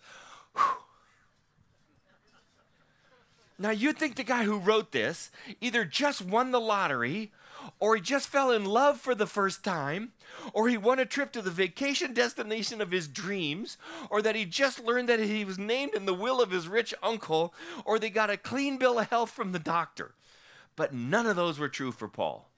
Whew. 0.56 0.64
Now, 3.58 3.70
you'd 3.70 3.98
think 3.98 4.14
the 4.14 4.24
guy 4.24 4.44
who 4.44 4.58
wrote 4.58 4.92
this 4.92 5.30
either 5.60 5.84
just 5.84 6.22
won 6.22 6.52
the 6.52 6.60
lottery 6.60 7.32
or 7.78 7.94
he 7.94 8.00
just 8.00 8.28
fell 8.28 8.50
in 8.50 8.64
love 8.64 9.00
for 9.00 9.14
the 9.14 9.26
first 9.26 9.64
time, 9.64 10.12
or 10.52 10.68
he 10.68 10.76
won 10.76 10.98
a 10.98 11.06
trip 11.06 11.32
to 11.32 11.42
the 11.42 11.50
vacation 11.50 12.14
destination 12.14 12.80
of 12.80 12.90
his 12.90 13.08
dreams, 13.08 13.76
or 14.10 14.22
that 14.22 14.36
he 14.36 14.44
just 14.44 14.84
learned 14.84 15.08
that 15.08 15.20
he 15.20 15.44
was 15.44 15.58
named 15.58 15.94
in 15.94 16.06
the 16.06 16.14
will 16.14 16.40
of 16.40 16.50
his 16.50 16.68
rich 16.68 16.94
uncle, 17.02 17.54
or 17.84 17.98
they 17.98 18.10
got 18.10 18.30
a 18.30 18.36
clean 18.36 18.78
bill 18.78 18.98
of 18.98 19.08
health 19.08 19.30
from 19.30 19.52
the 19.52 19.58
doctor. 19.58 20.14
But 20.76 20.94
none 20.94 21.26
of 21.26 21.36
those 21.36 21.58
were 21.58 21.68
true 21.68 21.92
for 21.92 22.08
Paul. 22.08 22.50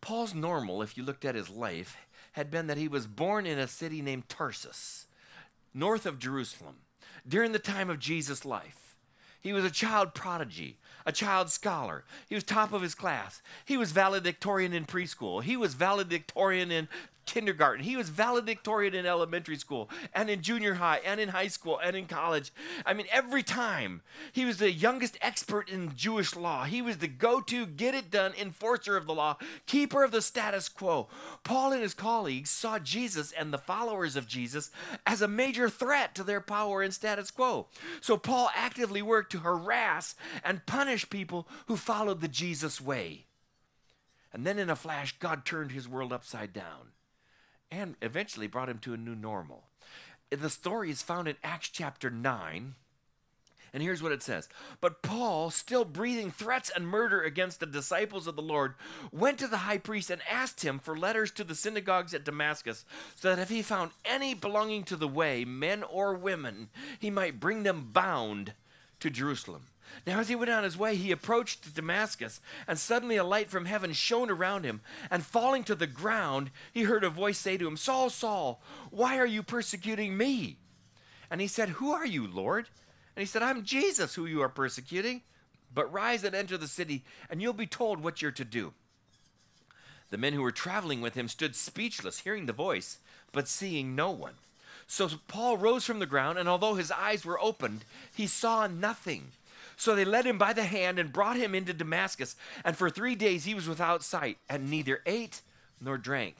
Paul's 0.00 0.34
normal, 0.34 0.82
if 0.82 0.96
you 0.96 1.02
looked 1.02 1.24
at 1.24 1.34
his 1.34 1.50
life, 1.50 1.96
had 2.32 2.50
been 2.50 2.66
that 2.68 2.78
he 2.78 2.88
was 2.88 3.06
born 3.06 3.46
in 3.46 3.58
a 3.58 3.66
city 3.66 4.00
named 4.00 4.28
Tarsus, 4.28 5.06
north 5.74 6.06
of 6.06 6.18
Jerusalem, 6.18 6.76
during 7.26 7.52
the 7.52 7.58
time 7.58 7.90
of 7.90 7.98
Jesus' 7.98 8.44
life. 8.44 8.87
He 9.40 9.52
was 9.52 9.64
a 9.64 9.70
child 9.70 10.14
prodigy, 10.14 10.76
a 11.06 11.12
child 11.12 11.50
scholar. 11.50 12.04
He 12.28 12.34
was 12.34 12.44
top 12.44 12.72
of 12.72 12.82
his 12.82 12.94
class. 12.94 13.40
He 13.64 13.76
was 13.76 13.92
valedictorian 13.92 14.72
in 14.72 14.84
preschool. 14.84 15.42
He 15.42 15.56
was 15.56 15.74
valedictorian 15.74 16.70
in 16.70 16.88
kindergarten. 17.28 17.84
He 17.84 17.96
was 17.96 18.08
valedictorian 18.08 18.94
in 18.94 19.06
elementary 19.06 19.56
school 19.56 19.88
and 20.14 20.28
in 20.28 20.42
junior 20.42 20.74
high 20.74 21.00
and 21.04 21.20
in 21.20 21.28
high 21.28 21.48
school 21.48 21.78
and 21.78 21.94
in 21.94 22.06
college. 22.06 22.52
I 22.84 22.94
mean, 22.94 23.06
every 23.12 23.42
time 23.42 24.00
he 24.32 24.44
was 24.44 24.56
the 24.56 24.72
youngest 24.72 25.18
expert 25.20 25.68
in 25.68 25.94
Jewish 25.94 26.34
law. 26.34 26.64
He 26.64 26.80
was 26.80 26.98
the 26.98 27.06
go 27.06 27.40
to, 27.42 27.66
get 27.66 27.94
it 27.94 28.10
done 28.10 28.32
enforcer 28.38 28.96
of 28.96 29.06
the 29.06 29.14
law, 29.14 29.36
keeper 29.66 30.02
of 30.02 30.10
the 30.10 30.22
status 30.22 30.68
quo. 30.68 31.08
Paul 31.44 31.72
and 31.72 31.82
his 31.82 31.94
colleagues 31.94 32.50
saw 32.50 32.78
Jesus 32.78 33.30
and 33.32 33.52
the 33.52 33.58
followers 33.58 34.16
of 34.16 34.26
Jesus 34.26 34.70
as 35.06 35.20
a 35.20 35.28
major 35.28 35.68
threat 35.68 36.14
to 36.14 36.24
their 36.24 36.40
power 36.40 36.82
and 36.82 36.94
status 36.94 37.30
quo. 37.30 37.66
So 38.00 38.16
Paul 38.16 38.50
actively 38.54 39.02
worked 39.02 39.30
to 39.32 39.40
harass 39.40 40.14
and 40.42 40.66
punish 40.66 41.10
people 41.10 41.46
who 41.66 41.76
followed 41.76 42.20
the 42.20 42.28
Jesus 42.28 42.80
way. 42.80 43.26
And 44.32 44.46
then 44.46 44.58
in 44.58 44.70
a 44.70 44.76
flash, 44.76 45.18
God 45.18 45.44
turned 45.44 45.72
his 45.72 45.88
world 45.88 46.12
upside 46.12 46.52
down 46.52 46.92
and 47.70 47.96
eventually 48.02 48.46
brought 48.46 48.68
him 48.68 48.78
to 48.80 48.94
a 48.94 48.98
new 48.98 49.14
normal. 49.14 49.64
The 50.30 50.50
story 50.50 50.90
is 50.90 51.02
found 51.02 51.28
in 51.28 51.36
Acts 51.42 51.68
chapter 51.68 52.10
9. 52.10 52.74
And 53.72 53.82
here's 53.82 54.02
what 54.02 54.12
it 54.12 54.22
says 54.22 54.48
But 54.80 55.02
Paul, 55.02 55.50
still 55.50 55.84
breathing 55.84 56.30
threats 56.30 56.70
and 56.74 56.86
murder 56.86 57.22
against 57.22 57.60
the 57.60 57.66
disciples 57.66 58.26
of 58.26 58.36
the 58.36 58.42
Lord, 58.42 58.74
went 59.12 59.38
to 59.38 59.46
the 59.46 59.58
high 59.58 59.78
priest 59.78 60.10
and 60.10 60.22
asked 60.30 60.62
him 60.62 60.78
for 60.78 60.96
letters 60.96 61.30
to 61.32 61.44
the 61.44 61.54
synagogues 61.54 62.14
at 62.14 62.24
Damascus, 62.24 62.84
so 63.14 63.34
that 63.34 63.40
if 63.40 63.48
he 63.48 63.62
found 63.62 63.90
any 64.04 64.34
belonging 64.34 64.84
to 64.84 64.96
the 64.96 65.08
way, 65.08 65.44
men 65.44 65.82
or 65.82 66.14
women, 66.14 66.68
he 66.98 67.10
might 67.10 67.40
bring 67.40 67.62
them 67.62 67.90
bound 67.92 68.54
to 69.00 69.10
Jerusalem. 69.10 69.66
Now, 70.06 70.20
as 70.20 70.28
he 70.28 70.36
went 70.36 70.50
on 70.50 70.64
his 70.64 70.76
way, 70.76 70.96
he 70.96 71.10
approached 71.10 71.74
Damascus, 71.74 72.40
and 72.66 72.78
suddenly 72.78 73.16
a 73.16 73.24
light 73.24 73.50
from 73.50 73.66
heaven 73.66 73.92
shone 73.92 74.30
around 74.30 74.64
him. 74.64 74.80
And 75.10 75.24
falling 75.24 75.64
to 75.64 75.74
the 75.74 75.86
ground, 75.86 76.50
he 76.72 76.84
heard 76.84 77.04
a 77.04 77.10
voice 77.10 77.38
say 77.38 77.56
to 77.56 77.66
him, 77.66 77.76
Saul, 77.76 78.10
Saul, 78.10 78.62
why 78.90 79.18
are 79.18 79.26
you 79.26 79.42
persecuting 79.42 80.16
me? 80.16 80.56
And 81.30 81.40
he 81.40 81.46
said, 81.46 81.70
Who 81.70 81.92
are 81.92 82.06
you, 82.06 82.26
Lord? 82.26 82.68
And 83.16 83.20
he 83.20 83.26
said, 83.26 83.42
I'm 83.42 83.64
Jesus 83.64 84.14
who 84.14 84.26
you 84.26 84.40
are 84.42 84.48
persecuting. 84.48 85.22
But 85.74 85.92
rise 85.92 86.24
and 86.24 86.34
enter 86.34 86.56
the 86.56 86.68
city, 86.68 87.04
and 87.28 87.42
you'll 87.42 87.52
be 87.52 87.66
told 87.66 88.02
what 88.02 88.22
you're 88.22 88.30
to 88.32 88.44
do. 88.44 88.72
The 90.10 90.18
men 90.18 90.32
who 90.32 90.42
were 90.42 90.50
traveling 90.50 91.00
with 91.00 91.14
him 91.14 91.28
stood 91.28 91.54
speechless, 91.54 92.20
hearing 92.20 92.46
the 92.46 92.52
voice, 92.52 92.98
but 93.32 93.48
seeing 93.48 93.94
no 93.94 94.10
one. 94.10 94.34
So 94.86 95.10
Paul 95.28 95.58
rose 95.58 95.84
from 95.84 95.98
the 95.98 96.06
ground, 96.06 96.38
and 96.38 96.48
although 96.48 96.74
his 96.74 96.90
eyes 96.90 97.24
were 97.24 97.38
opened, 97.38 97.84
he 98.14 98.26
saw 98.26 98.66
nothing. 98.66 99.32
So 99.78 99.94
they 99.94 100.04
led 100.04 100.26
him 100.26 100.38
by 100.38 100.52
the 100.52 100.64
hand 100.64 100.98
and 100.98 101.12
brought 101.12 101.36
him 101.36 101.54
into 101.54 101.72
Damascus. 101.72 102.34
And 102.64 102.76
for 102.76 102.90
three 102.90 103.14
days 103.14 103.44
he 103.44 103.54
was 103.54 103.68
without 103.68 104.02
sight, 104.02 104.38
and 104.50 104.68
neither 104.68 105.00
ate 105.06 105.40
nor 105.80 105.96
drank. 105.96 106.36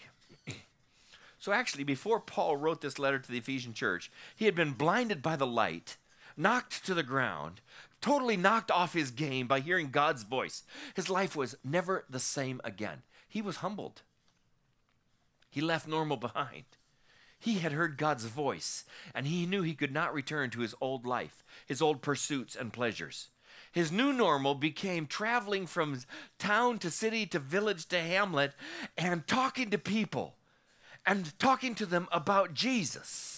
so 1.38 1.52
actually, 1.52 1.84
before 1.84 2.18
Paul 2.18 2.56
wrote 2.56 2.80
this 2.80 2.98
letter 2.98 3.20
to 3.20 3.30
the 3.30 3.38
Ephesian 3.38 3.74
church, 3.74 4.10
he 4.34 4.44
had 4.44 4.56
been 4.56 4.72
blinded 4.72 5.22
by 5.22 5.36
the 5.36 5.46
light 5.46 5.96
knocked 6.36 6.86
to 6.86 6.94
the 6.94 7.02
ground, 7.02 7.60
totally 8.00 8.36
knocked 8.36 8.70
off 8.70 8.92
his 8.92 9.10
game 9.10 9.46
by 9.46 9.60
hearing 9.60 9.90
God's 9.90 10.22
voice. 10.22 10.62
His 10.94 11.10
life 11.10 11.34
was 11.34 11.56
never 11.64 12.04
the 12.08 12.20
same 12.20 12.60
again. 12.64 13.02
He 13.28 13.42
was 13.42 13.56
humbled. 13.56 14.02
He 15.50 15.60
left 15.60 15.88
normal 15.88 16.16
behind. 16.28 16.64
He 17.38 17.60
had 17.60 17.72
heard 17.72 17.96
God's 17.96 18.24
voice, 18.24 18.84
and 19.14 19.26
he 19.26 19.46
knew 19.46 19.62
he 19.62 19.74
could 19.74 19.92
not 19.92 20.12
return 20.12 20.50
to 20.50 20.60
his 20.60 20.74
old 20.80 21.06
life, 21.06 21.44
his 21.66 21.80
old 21.80 22.02
pursuits 22.02 22.56
and 22.56 22.72
pleasures. 22.72 23.28
His 23.70 23.92
new 23.92 24.12
normal 24.12 24.54
became 24.54 25.06
traveling 25.06 25.66
from 25.66 26.00
town 26.38 26.78
to 26.80 26.90
city 26.90 27.26
to 27.26 27.38
village 27.38 27.86
to 27.86 28.00
hamlet 28.00 28.54
and 28.96 29.26
talking 29.26 29.70
to 29.70 29.78
people 29.78 30.34
and 31.06 31.38
talking 31.38 31.74
to 31.76 31.86
them 31.86 32.08
about 32.10 32.54
Jesus 32.54 33.37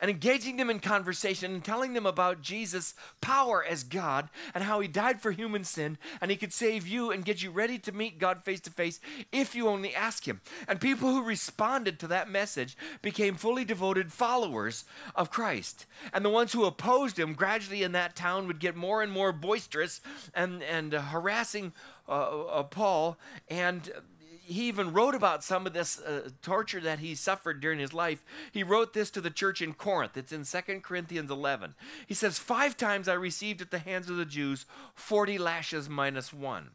and 0.00 0.10
engaging 0.10 0.56
them 0.56 0.70
in 0.70 0.80
conversation 0.80 1.52
and 1.54 1.64
telling 1.64 1.92
them 1.92 2.06
about 2.06 2.42
Jesus' 2.42 2.94
power 3.20 3.64
as 3.64 3.84
God 3.84 4.28
and 4.54 4.64
how 4.64 4.80
he 4.80 4.88
died 4.88 5.20
for 5.20 5.30
human 5.30 5.64
sin 5.64 5.98
and 6.20 6.30
he 6.30 6.36
could 6.36 6.52
save 6.52 6.86
you 6.86 7.10
and 7.10 7.24
get 7.24 7.42
you 7.42 7.50
ready 7.50 7.78
to 7.78 7.92
meet 7.92 8.18
God 8.18 8.44
face 8.44 8.60
to 8.60 8.70
face 8.70 9.00
if 9.32 9.54
you 9.54 9.68
only 9.68 9.94
ask 9.94 10.26
him. 10.26 10.40
And 10.66 10.80
people 10.80 11.10
who 11.10 11.22
responded 11.22 11.98
to 11.98 12.06
that 12.08 12.30
message 12.30 12.76
became 13.02 13.34
fully 13.34 13.64
devoted 13.64 14.12
followers 14.12 14.84
of 15.14 15.30
Christ. 15.30 15.86
And 16.12 16.24
the 16.24 16.30
ones 16.30 16.52
who 16.52 16.64
opposed 16.64 17.18
him 17.18 17.34
gradually 17.34 17.82
in 17.82 17.92
that 17.92 18.16
town 18.16 18.46
would 18.46 18.60
get 18.60 18.76
more 18.76 19.02
and 19.02 19.12
more 19.12 19.32
boisterous 19.32 20.00
and, 20.34 20.62
and 20.62 20.94
uh, 20.94 21.02
harassing 21.02 21.72
uh, 22.08 22.46
uh, 22.46 22.62
Paul 22.62 23.18
and 23.48 23.90
he 24.48 24.66
even 24.68 24.92
wrote 24.92 25.14
about 25.14 25.44
some 25.44 25.66
of 25.66 25.74
this 25.74 26.00
uh, 26.00 26.30
torture 26.42 26.80
that 26.80 27.00
he 27.00 27.14
suffered 27.14 27.60
during 27.60 27.78
his 27.78 27.92
life. 27.92 28.24
He 28.50 28.62
wrote 28.62 28.94
this 28.94 29.10
to 29.10 29.20
the 29.20 29.30
church 29.30 29.60
in 29.60 29.74
Corinth. 29.74 30.16
It's 30.16 30.32
in 30.32 30.44
2 30.44 30.80
Corinthians 30.80 31.30
11. 31.30 31.74
He 32.06 32.14
says, 32.14 32.38
Five 32.38 32.76
times 32.76 33.08
I 33.08 33.14
received 33.14 33.60
at 33.60 33.70
the 33.70 33.78
hands 33.78 34.08
of 34.08 34.16
the 34.16 34.24
Jews 34.24 34.64
40 34.94 35.38
lashes 35.38 35.88
minus 35.88 36.32
one. 36.32 36.70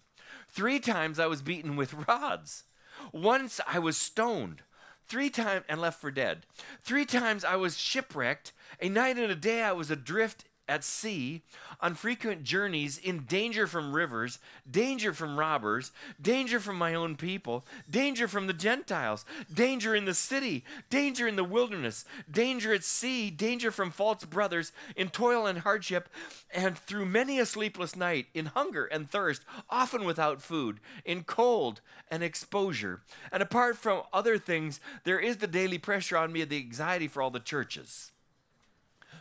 Three 0.48 0.80
times 0.80 1.20
I 1.20 1.26
was 1.26 1.42
beaten 1.42 1.76
with 1.76 2.08
rods. 2.08 2.64
Once 3.12 3.60
I 3.68 3.80
was 3.80 3.98
stoned. 3.98 4.62
Three 5.08 5.30
times 5.30 5.66
and 5.68 5.82
left 5.82 6.00
for 6.00 6.12
dead. 6.12 6.46
Three 6.84 7.06
times 7.06 7.44
I 7.44 7.56
was 7.56 7.78
shipwrecked. 7.78 8.54
A 8.80 8.88
night 8.88 9.18
and 9.18 9.32
a 9.32 9.36
day 9.36 9.64
I 9.64 9.72
was 9.72 9.92
adrift 9.92 10.46
at 10.68 10.84
sea, 10.84 11.42
on 11.82 11.94
frequent 11.94 12.44
journeys, 12.44 12.98
in 12.98 13.26
danger 13.26 13.68
from 13.68 13.94
rivers, 13.94 14.40
danger 14.70 15.12
from 15.12 15.38
robbers, 15.38 15.92
danger 16.22 16.60
from 16.60 16.78
my 16.78 16.94
own 16.94 17.16
people, 17.16 17.66
danger 17.90 18.28
from 18.28 18.48
the 18.48 18.54
Gentiles, 18.54 19.26
danger 19.54 19.94
in 19.94 20.06
the 20.06 20.14
city, 20.14 20.64
danger 20.90 21.28
in 21.28 21.36
the 21.36 21.44
wilderness, 21.44 22.06
danger 22.32 22.74
at 22.74 22.84
sea, 22.86 23.30
danger 23.30 23.72
from 23.72 23.92
false 23.92 24.24
brothers, 24.24 24.72
in 24.96 25.10
toil 25.10 25.46
and 25.46 25.60
hardship, 25.60 26.08
and 26.54 26.78
through 26.78 27.06
many 27.06 27.40
a 27.40 27.46
sleepless 27.46 27.96
night, 27.96 28.28
in 28.34 28.46
hunger 28.48 28.86
and 28.86 29.12
thirst, 29.12 29.44
often 29.70 30.06
without 30.06 30.42
food, 30.42 30.80
in 31.04 31.24
cold 31.24 31.82
and 32.10 32.24
exposure. 32.24 33.02
And 33.32 33.44
apart 33.44 33.76
from 33.76 34.04
other 34.14 34.38
things, 34.38 34.80
there 35.04 35.20
is 35.20 35.38
the 35.38 35.48
daily 35.48 35.78
pressure 35.78 36.16
on 36.16 36.32
me 36.32 36.42
of 36.42 36.50
the 36.50 36.58
anxiety 36.58 37.10
for 37.10 37.22
all 37.22 37.32
the 37.32 37.40
churches. 37.42 38.13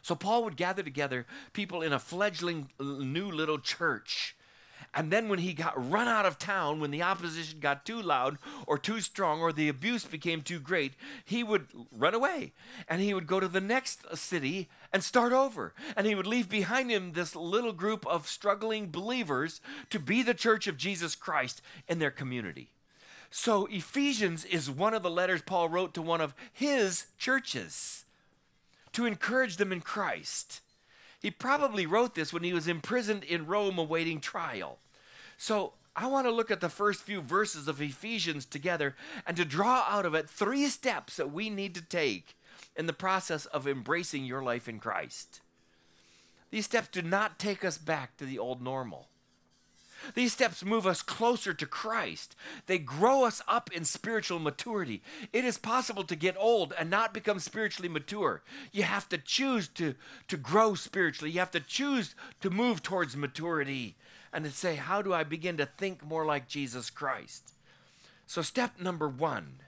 So 0.02 0.14
Paul 0.14 0.44
would 0.44 0.56
gather 0.56 0.82
together 0.82 1.26
people 1.52 1.80
in 1.80 1.92
a 1.92 1.98
fledgling 1.98 2.68
new 2.78 3.30
little 3.30 3.58
church. 3.58 4.36
And 4.94 5.10
then 5.10 5.28
when 5.28 5.38
he 5.38 5.54
got 5.54 5.90
run 5.90 6.06
out 6.06 6.26
of 6.26 6.38
town, 6.38 6.78
when 6.78 6.90
the 6.90 7.02
opposition 7.02 7.60
got 7.60 7.86
too 7.86 8.02
loud 8.02 8.36
or 8.66 8.76
too 8.76 9.00
strong 9.00 9.40
or 9.40 9.52
the 9.52 9.68
abuse 9.68 10.04
became 10.04 10.42
too 10.42 10.60
great, 10.60 10.92
he 11.24 11.42
would 11.42 11.68
run 11.90 12.14
away 12.14 12.52
and 12.88 13.00
he 13.00 13.14
would 13.14 13.26
go 13.26 13.40
to 13.40 13.48
the 13.48 13.60
next 13.60 14.04
city 14.18 14.68
and 14.92 15.02
start 15.02 15.32
over. 15.32 15.72
And 15.96 16.06
he 16.06 16.14
would 16.14 16.26
leave 16.26 16.48
behind 16.48 16.90
him 16.90 17.12
this 17.12 17.34
little 17.34 17.72
group 17.72 18.06
of 18.06 18.28
struggling 18.28 18.90
believers 18.90 19.62
to 19.88 19.98
be 19.98 20.22
the 20.22 20.34
church 20.34 20.66
of 20.66 20.76
Jesus 20.76 21.14
Christ 21.14 21.62
in 21.88 21.98
their 21.98 22.10
community. 22.10 22.72
So 23.30 23.66
Ephesians 23.70 24.44
is 24.44 24.70
one 24.70 24.92
of 24.92 25.02
the 25.02 25.10
letters 25.10 25.40
Paul 25.40 25.70
wrote 25.70 25.94
to 25.94 26.02
one 26.02 26.20
of 26.20 26.34
his 26.52 27.06
churches 27.16 28.04
to 28.92 29.06
encourage 29.06 29.56
them 29.56 29.72
in 29.72 29.80
Christ. 29.80 30.60
He 31.20 31.30
probably 31.30 31.86
wrote 31.86 32.14
this 32.14 32.32
when 32.32 32.42
he 32.42 32.52
was 32.52 32.66
imprisoned 32.66 33.24
in 33.24 33.46
Rome 33.46 33.78
awaiting 33.78 34.20
trial. 34.20 34.78
So 35.38 35.74
I 35.94 36.06
want 36.06 36.26
to 36.26 36.32
look 36.32 36.50
at 36.50 36.60
the 36.60 36.68
first 36.68 37.02
few 37.02 37.20
verses 37.20 37.68
of 37.68 37.80
Ephesians 37.80 38.44
together 38.44 38.96
and 39.26 39.36
to 39.36 39.44
draw 39.44 39.84
out 39.88 40.06
of 40.06 40.14
it 40.14 40.28
three 40.28 40.66
steps 40.68 41.16
that 41.16 41.32
we 41.32 41.50
need 41.50 41.74
to 41.74 41.82
take 41.82 42.36
in 42.76 42.86
the 42.86 42.92
process 42.92 43.46
of 43.46 43.68
embracing 43.68 44.24
your 44.24 44.42
life 44.42 44.68
in 44.68 44.78
Christ. 44.78 45.40
These 46.50 46.64
steps 46.64 46.88
do 46.88 47.02
not 47.02 47.38
take 47.38 47.64
us 47.64 47.78
back 47.78 48.16
to 48.16 48.24
the 48.24 48.38
old 48.38 48.62
normal. 48.62 49.08
These 50.14 50.32
steps 50.32 50.64
move 50.64 50.86
us 50.86 51.02
closer 51.02 51.54
to 51.54 51.66
Christ. 51.66 52.36
They 52.66 52.78
grow 52.78 53.24
us 53.24 53.42
up 53.46 53.70
in 53.72 53.84
spiritual 53.84 54.38
maturity. 54.38 55.02
It 55.32 55.44
is 55.44 55.58
possible 55.58 56.04
to 56.04 56.16
get 56.16 56.36
old 56.38 56.72
and 56.78 56.90
not 56.90 57.14
become 57.14 57.38
spiritually 57.38 57.88
mature. 57.88 58.42
You 58.72 58.82
have 58.84 59.08
to 59.10 59.18
choose 59.18 59.68
to, 59.68 59.94
to 60.28 60.36
grow 60.36 60.74
spiritually. 60.74 61.30
You 61.30 61.40
have 61.40 61.50
to 61.52 61.60
choose 61.60 62.14
to 62.40 62.50
move 62.50 62.82
towards 62.82 63.16
maturity 63.16 63.96
and 64.32 64.44
to 64.44 64.50
say, 64.50 64.76
How 64.76 65.02
do 65.02 65.12
I 65.12 65.24
begin 65.24 65.56
to 65.58 65.66
think 65.66 66.04
more 66.04 66.24
like 66.24 66.48
Jesus 66.48 66.90
Christ? 66.90 67.52
So, 68.26 68.42
step 68.42 68.80
number 68.80 69.08
one, 69.08 69.58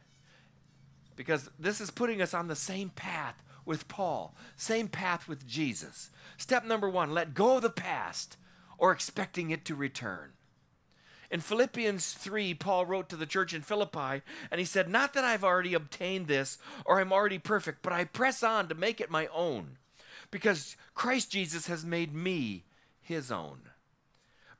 because 1.17 1.51
this 1.59 1.81
is 1.81 1.91
putting 1.91 2.23
us 2.23 2.33
on 2.33 2.49
the 2.49 2.57
same 2.57 2.91
path 2.91 3.43
with 3.67 3.89
Paul, 3.89 4.35
same 4.57 4.89
path 4.89 5.29
with 5.29 5.47
Jesus. 5.47 6.11
Step 6.37 6.65
number 6.65 6.89
one, 6.89 7.13
let 7.13 7.35
go 7.35 7.57
of 7.57 7.63
the 7.63 7.71
past 7.71 8.37
or 8.79 8.93
expecting 8.93 9.51
it 9.51 9.65
to 9.65 9.75
return. 9.75 10.33
In 11.31 11.41
Philippians 11.41 12.13
3, 12.13 12.55
Paul 12.55 12.87
wrote 12.87 13.09
to 13.09 13.17
the 13.17 13.27
church 13.27 13.55
in 13.55 13.63
Philippi, 13.63 14.23
and 14.51 14.59
he 14.59 14.65
said, 14.65 14.89
Not 14.89 15.15
that 15.15 15.25
I've 15.25 15.43
already 15.43 15.75
obtained 15.75 16.27
this 16.27 16.59
or 16.85 17.01
I'm 17.01 17.13
already 17.13 17.39
perfect, 17.39 17.83
but 17.83 17.93
I 17.93 18.05
press 18.05 18.43
on 18.43 18.69
to 18.69 18.75
make 18.75 19.01
it 19.01 19.11
my 19.11 19.27
own, 19.29 19.79
because 20.31 20.77
Christ 20.95 21.33
Jesus 21.33 21.67
has 21.67 21.85
made 21.85 22.15
me 22.15 22.65
his 23.01 23.33
own. 23.33 23.71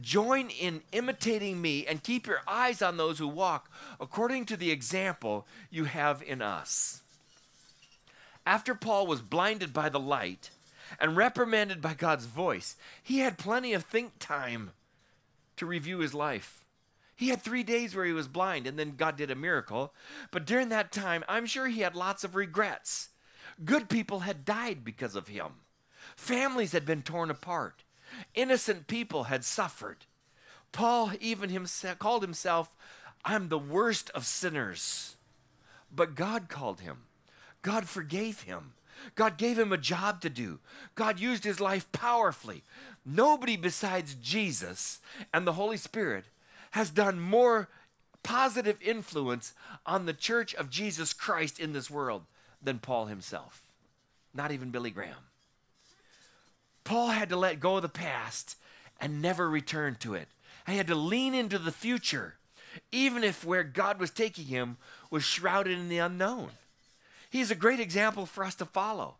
Join 0.00 0.50
in 0.50 0.82
imitating 0.92 1.60
me 1.60 1.86
and 1.86 2.02
keep 2.02 2.26
your 2.26 2.40
eyes 2.46 2.82
on 2.82 2.96
those 2.96 3.18
who 3.18 3.28
walk 3.28 3.70
according 4.00 4.46
to 4.46 4.56
the 4.56 4.70
example 4.70 5.46
you 5.70 5.84
have 5.84 6.22
in 6.22 6.42
us. 6.42 7.02
After 8.46 8.74
Paul 8.74 9.06
was 9.06 9.20
blinded 9.20 9.72
by 9.72 9.88
the 9.88 10.00
light 10.00 10.50
and 11.00 11.16
reprimanded 11.16 11.82
by 11.82 11.94
God's 11.94 12.24
voice, 12.24 12.76
he 13.02 13.18
had 13.18 13.36
plenty 13.36 13.72
of 13.74 13.84
think 13.84 14.12
time 14.18 14.70
to 15.56 15.66
review 15.66 15.98
his 15.98 16.14
life. 16.14 16.64
He 17.14 17.28
had 17.28 17.42
three 17.42 17.64
days 17.64 17.94
where 17.94 18.04
he 18.04 18.12
was 18.12 18.28
blind, 18.28 18.66
and 18.66 18.78
then 18.78 18.94
God 18.96 19.16
did 19.16 19.30
a 19.30 19.34
miracle. 19.34 19.92
But 20.30 20.46
during 20.46 20.68
that 20.68 20.92
time, 20.92 21.24
I'm 21.28 21.46
sure 21.46 21.66
he 21.66 21.80
had 21.80 21.96
lots 21.96 22.22
of 22.22 22.36
regrets. 22.36 23.08
Good 23.64 23.88
people 23.88 24.20
had 24.20 24.44
died 24.44 24.84
because 24.84 25.16
of 25.16 25.26
him, 25.26 25.54
families 26.16 26.72
had 26.72 26.86
been 26.86 27.02
torn 27.02 27.28
apart, 27.28 27.82
innocent 28.34 28.86
people 28.86 29.24
had 29.24 29.44
suffered. 29.44 30.06
Paul 30.72 31.12
even 31.20 31.50
himself 31.50 31.98
called 31.98 32.22
himself, 32.22 32.74
I'm 33.24 33.48
the 33.48 33.58
worst 33.58 34.10
of 34.10 34.26
sinners. 34.26 35.16
But 35.94 36.14
God 36.14 36.48
called 36.48 36.80
him. 36.80 37.04
God 37.62 37.88
forgave 37.88 38.42
him. 38.42 38.74
God 39.14 39.38
gave 39.38 39.58
him 39.58 39.72
a 39.72 39.78
job 39.78 40.20
to 40.22 40.30
do. 40.30 40.58
God 40.94 41.18
used 41.20 41.44
his 41.44 41.60
life 41.60 41.90
powerfully. 41.92 42.62
Nobody 43.04 43.56
besides 43.56 44.14
Jesus 44.14 45.00
and 45.32 45.46
the 45.46 45.52
Holy 45.52 45.76
Spirit 45.76 46.24
has 46.72 46.90
done 46.90 47.20
more 47.20 47.68
positive 48.22 48.80
influence 48.82 49.54
on 49.86 50.04
the 50.06 50.12
church 50.12 50.54
of 50.54 50.70
Jesus 50.70 51.12
Christ 51.12 51.58
in 51.58 51.72
this 51.72 51.90
world 51.90 52.24
than 52.62 52.78
Paul 52.78 53.06
himself. 53.06 53.62
Not 54.34 54.52
even 54.52 54.70
Billy 54.70 54.90
Graham. 54.90 55.14
Paul 56.88 57.08
had 57.08 57.28
to 57.28 57.36
let 57.36 57.60
go 57.60 57.76
of 57.76 57.82
the 57.82 57.88
past 57.90 58.56
and 58.98 59.20
never 59.20 59.50
return 59.50 59.96
to 59.96 60.14
it. 60.14 60.26
He 60.66 60.78
had 60.78 60.86
to 60.86 60.94
lean 60.94 61.34
into 61.34 61.58
the 61.58 61.70
future, 61.70 62.36
even 62.90 63.22
if 63.22 63.44
where 63.44 63.62
God 63.62 64.00
was 64.00 64.10
taking 64.10 64.46
him 64.46 64.78
was 65.10 65.22
shrouded 65.22 65.78
in 65.78 65.90
the 65.90 65.98
unknown. 65.98 66.48
He's 67.28 67.50
a 67.50 67.54
great 67.54 67.78
example 67.78 68.24
for 68.24 68.42
us 68.42 68.54
to 68.54 68.64
follow. 68.64 69.16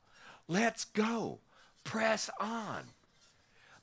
Let's 0.49 0.87
go. 0.87 1.41
Press 1.85 2.31
on. 2.41 2.85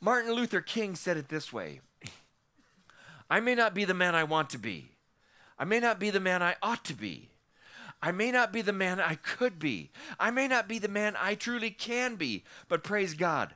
Martin 0.01 0.31
Luther 0.31 0.61
King 0.61 0.95
said 0.95 1.15
it 1.15 1.29
this 1.29 1.53
way 1.53 1.81
I 3.29 3.39
may 3.39 3.53
not 3.53 3.75
be 3.75 3.85
the 3.85 3.93
man 3.93 4.15
I 4.15 4.23
want 4.23 4.49
to 4.49 4.57
be. 4.57 4.93
I 5.59 5.63
may 5.63 5.79
not 5.79 5.99
be 5.99 6.09
the 6.09 6.19
man 6.19 6.41
I 6.41 6.55
ought 6.63 6.83
to 6.85 6.95
be. 6.95 7.29
I 8.01 8.11
may 8.11 8.31
not 8.31 8.51
be 8.51 8.63
the 8.63 8.73
man 8.73 8.99
I 8.99 9.13
could 9.13 9.59
be. 9.59 9.91
I 10.19 10.31
may 10.31 10.47
not 10.47 10.67
be 10.67 10.79
the 10.79 10.87
man 10.87 11.15
I 11.19 11.35
truly 11.35 11.69
can 11.69 12.15
be. 12.15 12.43
But 12.67 12.83
praise 12.83 13.13
God, 13.13 13.53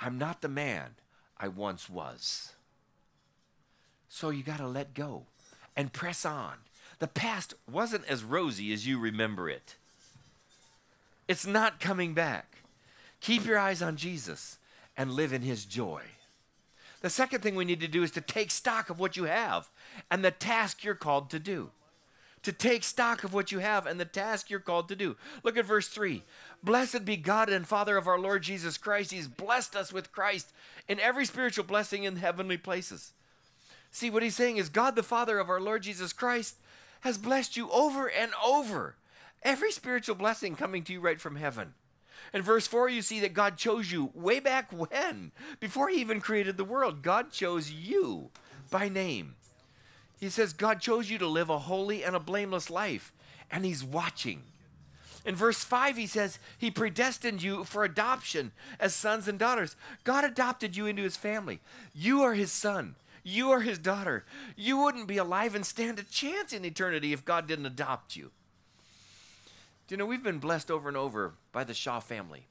I'm 0.00 0.18
not 0.18 0.40
the 0.40 0.48
man 0.48 0.94
I 1.38 1.48
once 1.48 1.88
was. 1.88 2.52
So 4.08 4.30
you 4.30 4.42
got 4.42 4.58
to 4.58 4.66
let 4.66 4.94
go 4.94 5.26
and 5.76 5.92
press 5.92 6.24
on. 6.24 6.54
The 6.98 7.06
past 7.06 7.54
wasn't 7.70 8.06
as 8.08 8.24
rosy 8.24 8.72
as 8.72 8.86
you 8.86 8.98
remember 8.98 9.48
it. 9.48 9.76
It's 11.28 11.46
not 11.46 11.80
coming 11.80 12.14
back. 12.14 12.62
Keep 13.20 13.44
your 13.44 13.58
eyes 13.58 13.82
on 13.82 13.96
Jesus 13.96 14.58
and 14.96 15.12
live 15.12 15.32
in 15.32 15.42
his 15.42 15.64
joy. 15.64 16.02
The 17.02 17.10
second 17.10 17.40
thing 17.40 17.54
we 17.54 17.64
need 17.64 17.80
to 17.80 17.88
do 17.88 18.02
is 18.02 18.10
to 18.12 18.20
take 18.20 18.50
stock 18.50 18.90
of 18.90 18.98
what 18.98 19.16
you 19.16 19.24
have 19.24 19.70
and 20.10 20.24
the 20.24 20.30
task 20.30 20.82
you're 20.82 20.94
called 20.94 21.30
to 21.30 21.38
do. 21.38 21.70
To 22.44 22.52
take 22.52 22.84
stock 22.84 23.22
of 23.22 23.34
what 23.34 23.52
you 23.52 23.58
have 23.58 23.86
and 23.86 24.00
the 24.00 24.06
task 24.06 24.48
you're 24.48 24.60
called 24.60 24.88
to 24.88 24.96
do. 24.96 25.16
Look 25.42 25.58
at 25.58 25.66
verse 25.66 25.88
3. 25.88 26.22
Blessed 26.62 27.04
be 27.04 27.16
God 27.16 27.50
and 27.50 27.66
Father 27.66 27.96
of 27.96 28.06
our 28.06 28.18
Lord 28.18 28.42
Jesus 28.42 28.78
Christ. 28.78 29.10
He's 29.10 29.28
blessed 29.28 29.76
us 29.76 29.92
with 29.92 30.12
Christ 30.12 30.52
in 30.88 30.98
every 30.98 31.26
spiritual 31.26 31.64
blessing 31.64 32.04
in 32.04 32.16
heavenly 32.16 32.56
places. 32.56 33.12
See, 33.90 34.08
what 34.08 34.22
he's 34.22 34.36
saying 34.36 34.56
is 34.56 34.68
God 34.68 34.96
the 34.96 35.02
Father 35.02 35.38
of 35.38 35.50
our 35.50 35.60
Lord 35.60 35.82
Jesus 35.82 36.12
Christ 36.12 36.56
has 37.00 37.18
blessed 37.18 37.56
you 37.56 37.70
over 37.70 38.06
and 38.08 38.32
over. 38.44 38.96
Every 39.42 39.72
spiritual 39.72 40.14
blessing 40.14 40.54
coming 40.54 40.82
to 40.84 40.92
you 40.92 41.00
right 41.00 41.20
from 41.20 41.36
heaven. 41.36 41.74
In 42.32 42.42
verse 42.42 42.66
4, 42.66 42.88
you 42.90 43.02
see 43.02 43.20
that 43.20 43.34
God 43.34 43.56
chose 43.56 43.90
you 43.90 44.10
way 44.14 44.40
back 44.40 44.70
when, 44.70 45.32
before 45.58 45.88
He 45.88 46.00
even 46.00 46.20
created 46.20 46.56
the 46.56 46.64
world. 46.64 47.02
God 47.02 47.32
chose 47.32 47.70
you 47.70 48.30
by 48.70 48.88
name. 48.88 49.34
He 50.20 50.28
says, 50.28 50.52
God 50.52 50.80
chose 50.80 51.10
you 51.10 51.18
to 51.18 51.26
live 51.26 51.48
a 51.48 51.58
holy 51.58 52.04
and 52.04 52.14
a 52.14 52.20
blameless 52.20 52.68
life, 52.68 53.12
and 53.50 53.64
He's 53.64 53.82
watching. 53.82 54.42
In 55.24 55.34
verse 55.34 55.64
5, 55.64 55.96
he 55.96 56.06
says, 56.06 56.38
He 56.58 56.70
predestined 56.70 57.42
you 57.42 57.64
for 57.64 57.84
adoption 57.84 58.52
as 58.78 58.94
sons 58.94 59.28
and 59.28 59.38
daughters. 59.38 59.76
God 60.04 60.24
adopted 60.24 60.76
you 60.76 60.86
into 60.86 61.02
His 61.02 61.16
family. 61.16 61.60
You 61.94 62.22
are 62.22 62.34
His 62.34 62.52
son. 62.52 62.94
You 63.22 63.50
are 63.50 63.60
His 63.60 63.78
daughter. 63.78 64.24
You 64.56 64.78
wouldn't 64.78 65.08
be 65.08 65.18
alive 65.18 65.54
and 65.54 65.64
stand 65.64 65.98
a 65.98 66.04
chance 66.04 66.52
in 66.52 66.64
eternity 66.64 67.12
if 67.12 67.24
God 67.24 67.46
didn't 67.46 67.66
adopt 67.66 68.16
you. 68.16 68.30
Do 69.88 69.94
you 69.94 69.96
know, 69.96 70.06
we've 70.06 70.22
been 70.22 70.38
blessed 70.38 70.70
over 70.70 70.88
and 70.88 70.96
over 70.96 71.34
by 71.52 71.64
the 71.64 71.74
Shaw 71.74 72.00
family. 72.00 72.46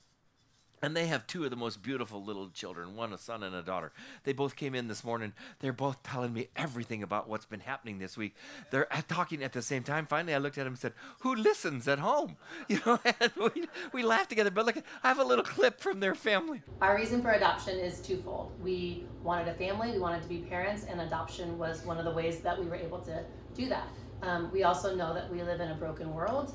And 0.81 0.95
they 0.95 1.07
have 1.07 1.27
two 1.27 1.43
of 1.43 1.49
the 1.49 1.55
most 1.55 1.81
beautiful 1.81 2.23
little 2.23 2.49
children, 2.49 2.95
one 2.95 3.11
a 3.13 3.17
son 3.17 3.43
and 3.43 3.53
a 3.53 3.61
daughter. 3.61 3.91
They 4.23 4.33
both 4.33 4.55
came 4.55 4.73
in 4.73 4.87
this 4.87 5.03
morning. 5.03 5.33
They're 5.59 5.73
both 5.73 6.01
telling 6.03 6.33
me 6.33 6.47
everything 6.55 7.03
about 7.03 7.27
what's 7.27 7.45
been 7.45 7.59
happening 7.59 7.99
this 7.99 8.17
week. 8.17 8.35
They're 8.71 8.87
talking 9.07 9.43
at 9.43 9.53
the 9.53 9.61
same 9.61 9.83
time. 9.83 10.05
Finally, 10.05 10.33
I 10.33 10.37
looked 10.37 10.57
at 10.57 10.63
them 10.63 10.73
and 10.73 10.79
said, 10.79 10.93
Who 11.19 11.35
listens 11.35 11.87
at 11.87 11.99
home? 11.99 12.37
You 12.69 12.79
know, 12.85 12.99
and 13.19 13.31
we, 13.35 13.67
we 13.93 14.03
together. 14.29 14.51
But 14.51 14.65
look, 14.65 14.77
I 15.03 15.07
have 15.07 15.19
a 15.19 15.23
little 15.23 15.43
clip 15.43 15.79
from 15.79 15.99
their 15.99 16.13
family. 16.13 16.61
Our 16.81 16.95
reason 16.95 17.21
for 17.21 17.31
adoption 17.31 17.79
is 17.79 17.99
twofold. 17.99 18.51
We 18.61 19.05
wanted 19.23 19.47
a 19.47 19.53
family, 19.55 19.91
we 19.91 19.99
wanted 19.99 20.21
to 20.21 20.29
be 20.29 20.37
parents, 20.37 20.85
and 20.89 21.01
adoption 21.01 21.57
was 21.57 21.83
one 21.83 21.97
of 21.97 22.05
the 22.05 22.11
ways 22.11 22.41
that 22.41 22.59
we 22.59 22.65
were 22.65 22.75
able 22.75 22.99
to 22.99 23.23
do 23.55 23.67
that. 23.69 23.87
Um, 24.21 24.51
we 24.51 24.63
also 24.63 24.95
know 24.95 25.13
that 25.13 25.31
we 25.31 25.41
live 25.41 25.61
in 25.61 25.71
a 25.71 25.75
broken 25.75 26.13
world 26.13 26.53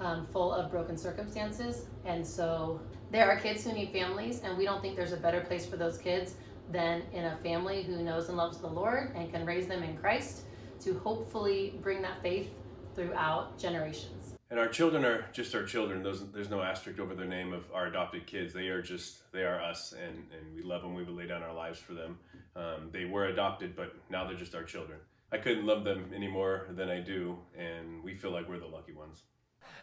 um, 0.00 0.26
full 0.26 0.52
of 0.52 0.70
broken 0.70 0.96
circumstances. 0.96 1.84
And 2.04 2.26
so 2.26 2.80
there 3.10 3.28
are 3.28 3.38
kids 3.38 3.64
who 3.64 3.72
need 3.72 3.90
families, 3.90 4.40
and 4.44 4.56
we 4.56 4.64
don't 4.64 4.80
think 4.80 4.96
there's 4.96 5.12
a 5.12 5.16
better 5.16 5.40
place 5.40 5.66
for 5.66 5.76
those 5.76 5.98
kids 5.98 6.34
than 6.70 7.02
in 7.12 7.24
a 7.24 7.36
family 7.38 7.82
who 7.82 8.02
knows 8.02 8.28
and 8.28 8.36
loves 8.36 8.58
the 8.58 8.68
Lord 8.68 9.12
and 9.16 9.32
can 9.32 9.44
raise 9.44 9.66
them 9.66 9.82
in 9.82 9.96
Christ 9.96 10.42
to 10.80 10.98
hopefully 11.00 11.78
bring 11.82 12.02
that 12.02 12.22
faith 12.22 12.50
throughout 12.94 13.58
generations. 13.58 14.34
And 14.50 14.58
our 14.58 14.68
children 14.68 15.04
are 15.04 15.26
just 15.32 15.54
our 15.54 15.64
children. 15.64 16.02
Those, 16.02 16.28
there's 16.32 16.50
no 16.50 16.60
asterisk 16.60 16.98
over 16.98 17.14
the 17.14 17.24
name 17.24 17.52
of 17.52 17.64
our 17.72 17.86
adopted 17.86 18.26
kids. 18.26 18.52
They 18.52 18.68
are 18.68 18.82
just, 18.82 19.30
they 19.32 19.42
are 19.42 19.60
us, 19.60 19.92
and, 19.92 20.26
and 20.32 20.54
we 20.54 20.62
love 20.62 20.82
them. 20.82 20.94
We 20.94 21.04
would 21.04 21.14
lay 21.14 21.26
down 21.26 21.42
our 21.42 21.54
lives 21.54 21.78
for 21.78 21.94
them. 21.94 22.18
Um, 22.56 22.90
they 22.92 23.04
were 23.04 23.26
adopted, 23.26 23.76
but 23.76 23.94
now 24.08 24.26
they're 24.26 24.36
just 24.36 24.54
our 24.54 24.64
children. 24.64 24.98
I 25.32 25.38
couldn't 25.38 25.66
love 25.66 25.84
them 25.84 26.10
any 26.14 26.26
more 26.26 26.66
than 26.70 26.90
I 26.90 27.00
do, 27.00 27.38
and 27.56 28.02
we 28.02 28.14
feel 28.14 28.32
like 28.32 28.48
we're 28.48 28.58
the 28.58 28.66
lucky 28.66 28.92
ones. 28.92 29.22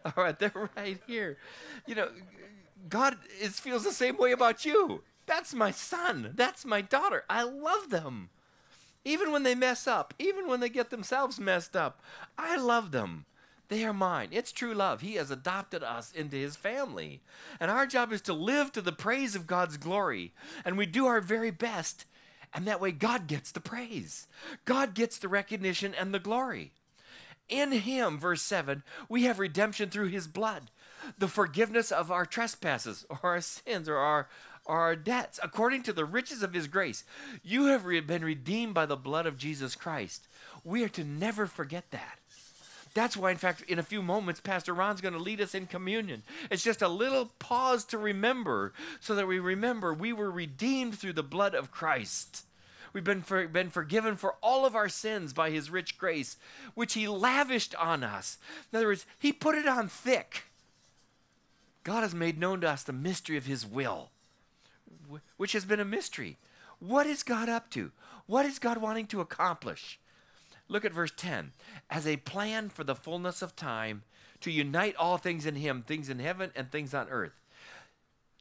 All 0.06 0.24
right, 0.24 0.38
they're 0.38 0.70
right 0.76 1.00
here. 1.08 1.38
You 1.86 1.96
know, 1.96 2.10
God 2.90 3.18
is, 3.42 3.60
feels 3.60 3.84
the 3.84 3.92
same 3.92 4.18
way 4.18 4.32
about 4.32 4.66
you. 4.66 5.04
That's 5.26 5.54
my 5.54 5.72
son. 5.72 6.34
That's 6.36 6.66
my 6.66 6.82
daughter. 6.82 7.24
I 7.30 7.44
love 7.44 7.90
them. 7.90 8.30
Even 9.04 9.32
when 9.32 9.44
they 9.44 9.56
mess 9.56 9.88
up, 9.88 10.14
even 10.20 10.48
when 10.48 10.60
they 10.60 10.70
get 10.70 10.90
themselves 10.90 11.40
messed 11.40 11.76
up, 11.76 12.02
I 12.38 12.58
love 12.58 12.92
them. 12.92 13.26
They 13.70 13.84
are 13.84 13.94
mine. 13.94 14.30
It's 14.32 14.52
true 14.52 14.74
love. 14.74 15.02
He 15.02 15.16
has 15.16 15.30
adopted 15.30 15.84
us 15.84 16.12
into 16.14 16.38
his 16.38 16.56
family. 16.56 17.22
And 17.60 17.70
our 17.70 17.86
job 17.86 18.14
is 18.14 18.22
to 18.24 18.34
live 18.34 18.72
to 18.72 18.82
the 18.82 18.94
praise 18.94 19.36
of 19.36 19.48
God's 19.48 19.78
glory. 19.78 20.34
And 20.64 20.78
we 20.78 20.86
do 20.86 21.06
our 21.06 21.20
very 21.20 21.52
best. 21.52 22.06
And 22.54 22.66
that 22.66 22.80
way, 22.80 22.92
God 22.92 23.28
gets 23.28 23.52
the 23.52 23.60
praise. 23.60 24.28
God 24.64 24.94
gets 24.94 25.18
the 25.18 25.28
recognition 25.28 25.94
and 25.94 26.14
the 26.14 26.20
glory. 26.20 26.72
In 27.50 27.72
him, 27.72 28.20
verse 28.20 28.42
7, 28.42 28.84
we 29.08 29.24
have 29.24 29.40
redemption 29.40 29.90
through 29.90 30.08
his 30.08 30.28
blood, 30.28 30.70
the 31.18 31.28
forgiveness 31.28 31.92
of 31.92 32.12
our 32.12 32.26
trespasses 32.26 33.06
or 33.10 33.20
our 33.24 33.42
sins 33.42 33.88
or 33.88 33.98
our, 33.98 34.28
our 34.66 34.96
debts, 34.96 35.40
according 35.42 35.84
to 35.84 35.94
the 35.94 36.06
riches 36.06 36.44
of 36.44 36.54
his 36.54 36.68
grace. 36.68 37.04
You 37.44 37.66
have 37.68 37.86
been 38.08 38.24
redeemed 38.24 38.74
by 38.74 38.86
the 38.86 38.96
blood 38.96 39.26
of 39.26 39.38
Jesus 39.38 39.76
Christ. 39.76 40.28
We 40.64 40.84
are 40.84 40.90
to 40.90 41.04
never 41.04 41.46
forget 41.46 41.92
that. 41.92 42.20
That's 42.94 43.16
why, 43.16 43.30
in 43.30 43.38
fact, 43.38 43.62
in 43.68 43.78
a 43.78 43.84
few 43.84 44.02
moments, 44.02 44.42
Pastor 44.42 44.74
Ron's 44.74 45.02
going 45.02 45.14
to 45.14 45.20
lead 45.20 45.40
us 45.40 45.54
in 45.54 45.68
communion. 45.68 46.24
It's 46.50 46.64
just 46.64 46.82
a 46.82 46.88
little 46.88 47.28
pause 47.38 47.86
to 47.86 47.98
remember 47.98 48.74
so 49.00 49.14
that 49.14 49.28
we 49.28 49.38
remember 49.38 49.94
we 49.94 50.14
were 50.14 50.32
redeemed 50.32 50.98
through 50.98 51.14
the 51.14 51.22
blood 51.22 51.54
of 51.54 51.70
Christ. 51.70 52.44
We've 52.94 53.04
been, 53.04 53.22
for, 53.22 53.48
been 53.48 53.70
forgiven 53.70 54.16
for 54.16 54.36
all 54.42 54.66
of 54.66 54.76
our 54.76 54.90
sins 54.90 55.32
by 55.32 55.52
his 55.52 55.70
rich 55.70 56.00
grace, 56.00 56.38
which 56.74 56.94
he 56.94 57.08
lavished 57.08 57.76
on 57.76 58.04
us. 58.04 58.40
In 58.74 58.78
other 58.78 58.88
words, 58.88 59.06
he 59.20 59.32
put 59.32 59.54
it 59.54 59.68
on 59.68 59.88
thick. 59.88 60.46
God 61.88 62.02
has 62.02 62.14
made 62.14 62.38
known 62.38 62.60
to 62.60 62.70
us 62.70 62.84
the 62.84 62.92
mystery 62.92 63.38
of 63.38 63.46
his 63.46 63.66
will, 63.66 64.10
which 65.38 65.54
has 65.54 65.64
been 65.64 65.80
a 65.80 65.86
mystery. 65.86 66.36
What 66.80 67.08
is 67.08 67.24
God 67.24 67.48
up 67.48 67.72
to? 67.72 67.94
What 68.26 68.46
is 68.46 68.60
God 68.60 68.80
wanting 68.80 69.08
to 69.08 69.22
accomplish? 69.22 69.98
Look 70.68 70.84
at 70.84 70.92
verse 70.92 71.14
10. 71.16 71.54
As 71.90 72.06
a 72.06 72.18
plan 72.18 72.68
for 72.68 72.84
the 72.84 72.94
fullness 72.94 73.42
of 73.42 73.56
time, 73.56 74.04
to 74.42 74.52
unite 74.52 74.98
all 74.98 75.18
things 75.18 75.46
in 75.46 75.56
him, 75.56 75.82
things 75.82 76.10
in 76.10 76.20
heaven 76.20 76.52
and 76.58 76.70
things 76.70 76.94
on 76.94 77.08
earth. 77.08 77.40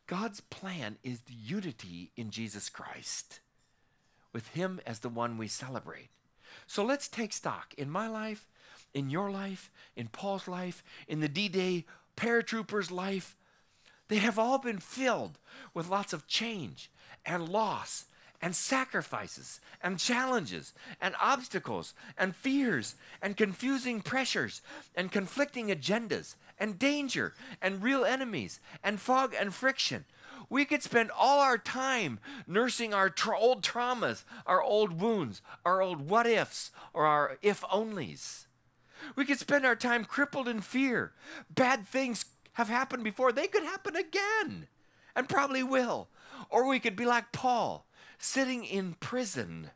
God's 0.09 0.41
plan 0.41 0.97
is 1.05 1.21
the 1.21 1.35
unity 1.35 2.11
in 2.17 2.31
Jesus 2.31 2.69
Christ 2.69 3.39
with 4.33 4.49
Him 4.49 4.81
as 4.85 4.99
the 4.99 5.09
one 5.09 5.39
we 5.39 5.47
celebrate. 5.47 6.09
So 6.67 6.85
let's 6.85 7.07
take 7.07 7.33
stock 7.33 7.75
in 7.79 7.91
my 7.91 8.09
life, 8.09 8.49
in 8.93 9.09
your 9.09 9.31
life, 9.31 9.71
in 9.95 10.09
Paul's 10.09 10.49
life, 10.49 10.83
in 11.07 11.21
the 11.21 11.29
D 11.29 11.49
Day 11.49 11.85
paratrooper's 12.17 12.91
life. 12.91 13.37
They 14.09 14.17
have 14.19 14.39
all 14.39 14.59
been 14.59 14.79
filled 14.79 15.39
with 15.75 15.89
lots 15.89 16.13
of 16.13 16.27
change 16.27 16.91
and 17.25 17.49
loss 17.49 18.05
and 18.41 18.55
sacrifices 18.55 19.61
and 19.83 19.99
challenges 19.99 20.73
and 21.01 21.15
obstacles 21.21 21.95
and 22.19 22.37
fears 22.37 22.95
and 23.23 23.37
confusing 23.37 24.01
pressures 24.01 24.61
and 24.95 25.11
conflicting 25.11 25.69
agendas 25.69 26.35
and 26.59 26.79
danger 26.79 27.35
and 27.61 27.83
real 27.83 28.05
enemies 28.05 28.61
and 28.85 29.01
fog 29.01 29.35
and 29.39 29.55
friction. 29.55 30.05
We 30.49 30.65
could 30.65 30.83
spend 30.83 31.11
all 31.11 31.41
our 31.41 31.59
time 31.59 32.21
nursing 32.47 32.95
our 32.95 33.11
tra- 33.11 33.39
old 33.39 33.63
traumas, 33.63 34.23
our 34.47 34.63
old 34.63 35.01
wounds, 35.01 35.43
our 35.65 35.83
old 35.83 36.09
what 36.09 36.27
ifs, 36.27 36.71
or 36.95 37.05
our 37.05 37.39
if 37.43 37.63
onlys. 37.63 38.46
We 39.15 39.25
could 39.25 39.39
spend 39.39 39.65
our 39.65 39.77
time 39.77 40.05
crippled 40.05 40.49
in 40.49 40.61
fear. 40.61 41.13
Bad 41.55 41.87
things 41.87 42.25
have 42.55 42.69
happened 42.69 43.05
before, 43.05 43.33
they 43.33 43.47
could 43.47 43.63
happen 43.63 43.97
again, 43.97 44.67
and 45.15 45.29
probably 45.29 45.63
will. 45.63 46.09
Or 46.49 46.67
we 46.67 46.81
could 46.81 46.97
be 46.97 47.05
like 47.05 47.33
Paul, 47.33 47.87
sitting 48.19 48.65
in 48.65 48.95
prison, 48.95 49.71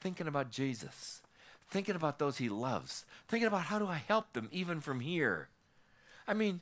thinking 0.00 0.28
about 0.28 0.50
Jesus, 0.50 1.22
thinking 1.68 1.96
about 1.96 2.18
those 2.18 2.38
he 2.38 2.48
loves, 2.48 3.04
thinking 3.28 3.48
about 3.48 3.62
how 3.62 3.78
do 3.78 3.86
I 3.86 3.96
help 3.96 4.32
them 4.32 4.48
even 4.52 4.80
from 4.80 5.00
here. 5.00 5.48
I 6.26 6.34
mean, 6.34 6.60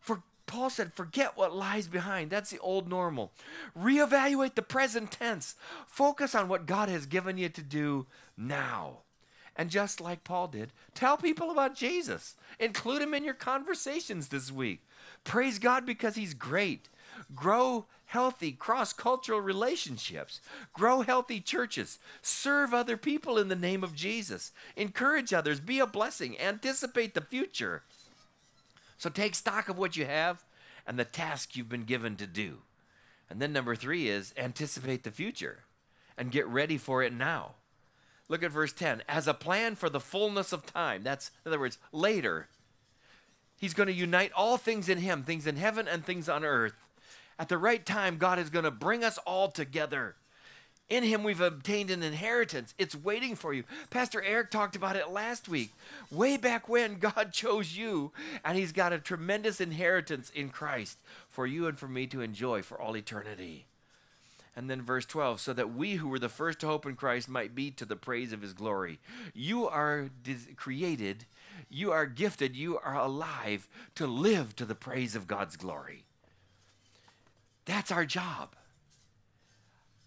for 0.00 0.22
Paul 0.46 0.70
said, 0.70 0.94
forget 0.94 1.36
what 1.36 1.54
lies 1.54 1.88
behind. 1.88 2.30
That's 2.30 2.50
the 2.50 2.58
old 2.58 2.88
normal. 2.88 3.32
Reevaluate 3.78 4.54
the 4.54 4.62
present 4.62 5.10
tense. 5.10 5.54
Focus 5.86 6.34
on 6.34 6.48
what 6.48 6.66
God 6.66 6.88
has 6.88 7.06
given 7.06 7.38
you 7.38 7.48
to 7.50 7.62
do 7.62 8.06
now. 8.36 8.98
And 9.56 9.70
just 9.70 10.00
like 10.00 10.24
Paul 10.24 10.48
did, 10.48 10.72
tell 10.94 11.16
people 11.16 11.50
about 11.50 11.74
Jesus. 11.74 12.36
Include 12.58 13.02
him 13.02 13.14
in 13.14 13.24
your 13.24 13.34
conversations 13.34 14.28
this 14.28 14.50
week. 14.50 14.86
Praise 15.24 15.58
God 15.58 15.84
because 15.84 16.14
he's 16.14 16.34
great. 16.34 16.88
Grow 17.34 17.86
healthy 18.06 18.52
cross 18.52 18.92
cultural 18.92 19.40
relationships. 19.40 20.40
Grow 20.72 21.02
healthy 21.02 21.40
churches. 21.40 21.98
Serve 22.20 22.72
other 22.72 22.96
people 22.96 23.38
in 23.38 23.48
the 23.48 23.56
name 23.56 23.84
of 23.84 23.94
Jesus. 23.94 24.52
Encourage 24.76 25.32
others. 25.32 25.60
Be 25.60 25.78
a 25.78 25.86
blessing. 25.86 26.38
Anticipate 26.40 27.14
the 27.14 27.20
future. 27.20 27.82
So 28.98 29.10
take 29.10 29.34
stock 29.34 29.68
of 29.68 29.78
what 29.78 29.96
you 29.96 30.06
have 30.06 30.44
and 30.86 30.98
the 30.98 31.04
task 31.04 31.56
you've 31.56 31.68
been 31.68 31.84
given 31.84 32.16
to 32.16 32.26
do. 32.26 32.58
And 33.28 33.40
then 33.40 33.52
number 33.52 33.74
three 33.74 34.08
is 34.08 34.34
anticipate 34.36 35.04
the 35.04 35.10
future 35.10 35.64
and 36.18 36.30
get 36.30 36.46
ready 36.46 36.76
for 36.76 37.02
it 37.02 37.12
now. 37.12 37.54
Look 38.32 38.42
at 38.42 38.50
verse 38.50 38.72
10. 38.72 39.02
As 39.10 39.28
a 39.28 39.34
plan 39.34 39.74
for 39.74 39.90
the 39.90 40.00
fullness 40.00 40.54
of 40.54 40.64
time. 40.64 41.02
That's, 41.02 41.30
in 41.44 41.50
other 41.50 41.60
words, 41.60 41.76
later. 41.92 42.48
He's 43.58 43.74
going 43.74 43.88
to 43.88 43.92
unite 43.92 44.32
all 44.34 44.56
things 44.56 44.88
in 44.88 44.96
Him, 44.96 45.22
things 45.22 45.46
in 45.46 45.56
heaven 45.56 45.86
and 45.86 46.02
things 46.02 46.30
on 46.30 46.42
earth. 46.42 46.72
At 47.38 47.50
the 47.50 47.58
right 47.58 47.84
time, 47.84 48.16
God 48.16 48.38
is 48.38 48.48
going 48.48 48.64
to 48.64 48.70
bring 48.70 49.04
us 49.04 49.18
all 49.26 49.50
together. 49.50 50.16
In 50.88 51.04
Him, 51.04 51.24
we've 51.24 51.42
obtained 51.42 51.90
an 51.90 52.02
inheritance. 52.02 52.72
It's 52.78 52.94
waiting 52.94 53.36
for 53.36 53.52
you. 53.52 53.64
Pastor 53.90 54.22
Eric 54.22 54.50
talked 54.50 54.76
about 54.76 54.96
it 54.96 55.10
last 55.10 55.46
week. 55.46 55.74
Way 56.10 56.38
back 56.38 56.70
when, 56.70 56.94
God 57.00 57.34
chose 57.34 57.76
you, 57.76 58.12
and 58.46 58.56
He's 58.56 58.72
got 58.72 58.94
a 58.94 58.98
tremendous 58.98 59.60
inheritance 59.60 60.30
in 60.30 60.48
Christ 60.48 60.96
for 61.28 61.46
you 61.46 61.66
and 61.66 61.78
for 61.78 61.86
me 61.86 62.06
to 62.06 62.22
enjoy 62.22 62.62
for 62.62 62.80
all 62.80 62.96
eternity. 62.96 63.66
And 64.54 64.68
then 64.68 64.82
verse 64.82 65.06
12, 65.06 65.40
so 65.40 65.52
that 65.54 65.74
we 65.74 65.94
who 65.94 66.08
were 66.08 66.18
the 66.18 66.28
first 66.28 66.60
to 66.60 66.66
hope 66.66 66.84
in 66.84 66.94
Christ 66.94 67.28
might 67.28 67.54
be 67.54 67.70
to 67.70 67.86
the 67.86 67.96
praise 67.96 68.34
of 68.34 68.42
his 68.42 68.52
glory. 68.52 69.00
You 69.32 69.66
are 69.66 70.10
created, 70.56 71.24
you 71.70 71.90
are 71.90 72.04
gifted, 72.04 72.54
you 72.54 72.78
are 72.78 72.96
alive 72.96 73.66
to 73.94 74.06
live 74.06 74.54
to 74.56 74.66
the 74.66 74.74
praise 74.74 75.16
of 75.16 75.26
God's 75.26 75.56
glory. 75.56 76.04
That's 77.64 77.90
our 77.90 78.04
job. 78.04 78.54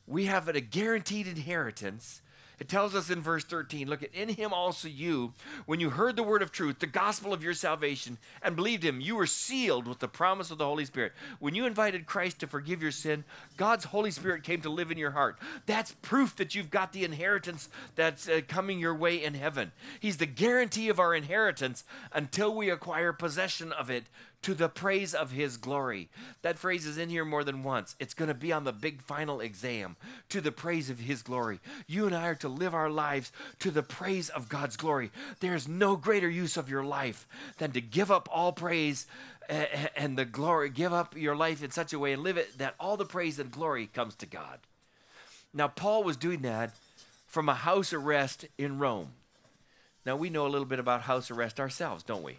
We 0.06 0.26
have 0.26 0.48
a 0.48 0.62
guaranteed 0.62 1.26
inheritance 1.26 2.22
it 2.60 2.70
tells 2.70 2.96
us 2.96 3.10
in 3.10 3.22
verse 3.22 3.44
13 3.44 3.88
look 3.88 4.04
at 4.04 4.14
in 4.14 4.30
him 4.30 4.54
also 4.54 4.88
you 4.88 5.34
when 5.66 5.80
you 5.80 5.90
heard 5.92 6.16
the 6.16 6.24
word 6.24 6.42
of 6.42 6.52
truth 6.52 6.80
the 6.80 6.88
gospel 6.88 7.34
of 7.34 7.44
your 7.44 7.54
salvation 7.54 8.18
and 8.42 8.56
believed 8.56 8.84
him 8.84 9.02
you 9.02 9.16
were 9.16 9.28
sealed 9.28 9.88
with 9.88 10.00
the 10.00 10.08
promise 10.08 10.52
of 10.52 10.58
the 10.58 10.66
holy 10.66 10.86
spirit. 10.86 11.14
When 11.40 11.56
you 11.56 11.66
invited 11.66 12.06
christ 12.06 12.40
to 12.40 12.48
forgive 12.48 12.82
your 12.82 12.92
sin 12.92 13.24
god's 13.58 13.86
holy 13.86 14.12
spirit 14.12 14.44
came 14.44 14.62
to 14.62 14.70
live 14.70 14.92
in 14.92 14.98
your 14.98 15.12
heart. 15.12 15.38
That's 15.66 15.94
proof 16.02 16.36
that 16.38 16.56
you've 16.56 16.70
got 16.70 16.94
the 16.94 17.04
inheritance 17.04 17.70
that's 17.96 18.28
uh, 18.28 18.42
coming 18.48 18.80
your 18.80 18.96
way 18.96 19.24
in 19.24 19.34
heaven. 19.34 19.72
He's 20.00 20.18
the 20.18 20.26
guarantee 20.26 20.90
of 20.90 21.00
our 21.00 21.14
inheritance 21.14 21.84
until 22.14 22.54
we 22.56 22.70
acquire 22.70 23.14
possession 23.14 23.72
of 23.72 23.90
it 23.90 24.06
to 24.46 24.54
the 24.54 24.70
praise 24.70 25.16
of 25.16 25.32
his 25.32 25.58
glory. 25.58 26.08
That 26.44 26.60
phrase 26.60 26.86
is 26.86 27.00
in 27.00 27.10
here 27.10 27.26
more 27.26 27.44
than 27.44 27.64
once. 27.64 27.96
It's 28.00 28.14
going 28.14 28.28
to 28.28 28.36
be 28.36 28.54
on 28.54 28.64
the 28.64 28.72
big 28.72 29.02
final 29.02 29.42
exam. 29.42 29.96
To 30.30 30.40
the 30.40 30.52
praise 30.52 30.92
of 30.92 31.00
his 31.00 31.24
glory. 31.24 31.60
You 31.88 32.06
and 32.06 32.16
I 32.16 32.28
are 32.28 32.36
to 32.36 32.48
live 32.48 32.76
our 32.76 32.92
lives 32.92 33.32
to 33.58 33.72
the 33.72 33.82
praise 33.82 34.30
of 34.30 34.48
God's 34.48 34.78
glory. 34.78 35.10
There's 35.40 35.68
no 35.68 35.96
greater 35.96 36.30
use 36.30 36.58
of 36.58 36.70
your 36.70 36.84
life 36.84 37.28
than 37.58 37.72
to 37.72 37.82
give 37.82 38.12
up 38.12 38.30
all 38.32 38.52
praise 38.52 39.08
and 39.50 40.16
the 40.16 40.26
glory, 40.26 40.70
give 40.70 40.94
up 40.94 41.18
your 41.18 41.36
life 41.36 41.64
in 41.64 41.72
such 41.72 41.92
a 41.92 41.98
way 41.98 42.14
and 42.14 42.22
live 42.22 42.38
it 42.38 42.60
that 42.60 42.76
all 42.80 42.98
the 42.98 43.04
praise 43.04 43.40
and 43.40 43.50
glory 43.50 43.88
comes 43.88 44.14
to 44.18 44.28
God. 44.28 44.60
Now, 45.56 45.70
Paul 45.70 46.04
was 46.04 46.18
doing 46.18 46.44
that 46.44 46.76
from 47.26 47.50
a 47.50 47.56
house 47.56 47.94
arrest 47.94 48.46
in 48.60 48.78
Rome. 48.78 49.14
Now, 50.06 50.16
we 50.16 50.30
know 50.30 50.46
a 50.46 50.50
little 50.50 50.68
bit 50.68 50.78
about 50.78 51.02
house 51.02 51.32
arrest 51.32 51.60
ourselves, 51.60 52.04
don't 52.04 52.22
we? 52.22 52.38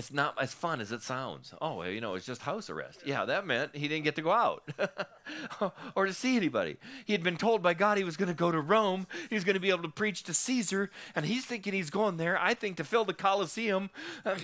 It's 0.00 0.10
not 0.10 0.34
as 0.40 0.54
fun 0.54 0.80
as 0.80 0.92
it 0.92 1.02
sounds. 1.02 1.52
Oh, 1.60 1.82
you 1.82 2.00
know, 2.00 2.14
it's 2.14 2.24
just 2.24 2.40
house 2.40 2.70
arrest. 2.70 3.00
Yeah, 3.04 3.26
that 3.26 3.46
meant 3.46 3.76
he 3.76 3.86
didn't 3.86 4.04
get 4.04 4.16
to 4.16 4.22
go 4.22 4.32
out 4.32 4.66
or 5.94 6.06
to 6.06 6.14
see 6.14 6.38
anybody. 6.38 6.78
He 7.04 7.12
had 7.12 7.22
been 7.22 7.36
told 7.36 7.62
by 7.62 7.74
God 7.74 7.98
he 7.98 8.04
was 8.04 8.16
going 8.16 8.30
to 8.30 8.34
go 8.34 8.50
to 8.50 8.62
Rome. 8.62 9.06
He 9.28 9.34
was 9.34 9.44
going 9.44 9.54
to 9.56 9.60
be 9.60 9.68
able 9.68 9.82
to 9.82 9.90
preach 9.90 10.22
to 10.22 10.32
Caesar, 10.32 10.90
and 11.14 11.26
he's 11.26 11.44
thinking 11.44 11.74
he's 11.74 11.90
going 11.90 12.16
there. 12.16 12.38
I 12.40 12.54
think 12.54 12.78
to 12.78 12.84
fill 12.84 13.04
the 13.04 13.12
Colosseum 13.12 13.90
uh, 14.24 14.36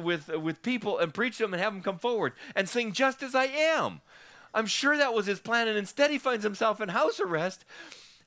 with 0.00 0.28
with 0.28 0.60
people 0.64 0.98
and 0.98 1.14
preach 1.14 1.36
to 1.36 1.44
them 1.44 1.54
and 1.54 1.62
have 1.62 1.72
them 1.72 1.82
come 1.82 2.00
forward 2.00 2.32
and 2.56 2.68
sing 2.68 2.90
"Just 2.90 3.22
as 3.22 3.36
I 3.36 3.44
Am." 3.44 4.00
I'm 4.52 4.66
sure 4.66 4.96
that 4.96 5.14
was 5.14 5.26
his 5.26 5.38
plan, 5.38 5.68
and 5.68 5.78
instead 5.78 6.10
he 6.10 6.18
finds 6.18 6.42
himself 6.42 6.80
in 6.80 6.88
house 6.88 7.20
arrest 7.20 7.64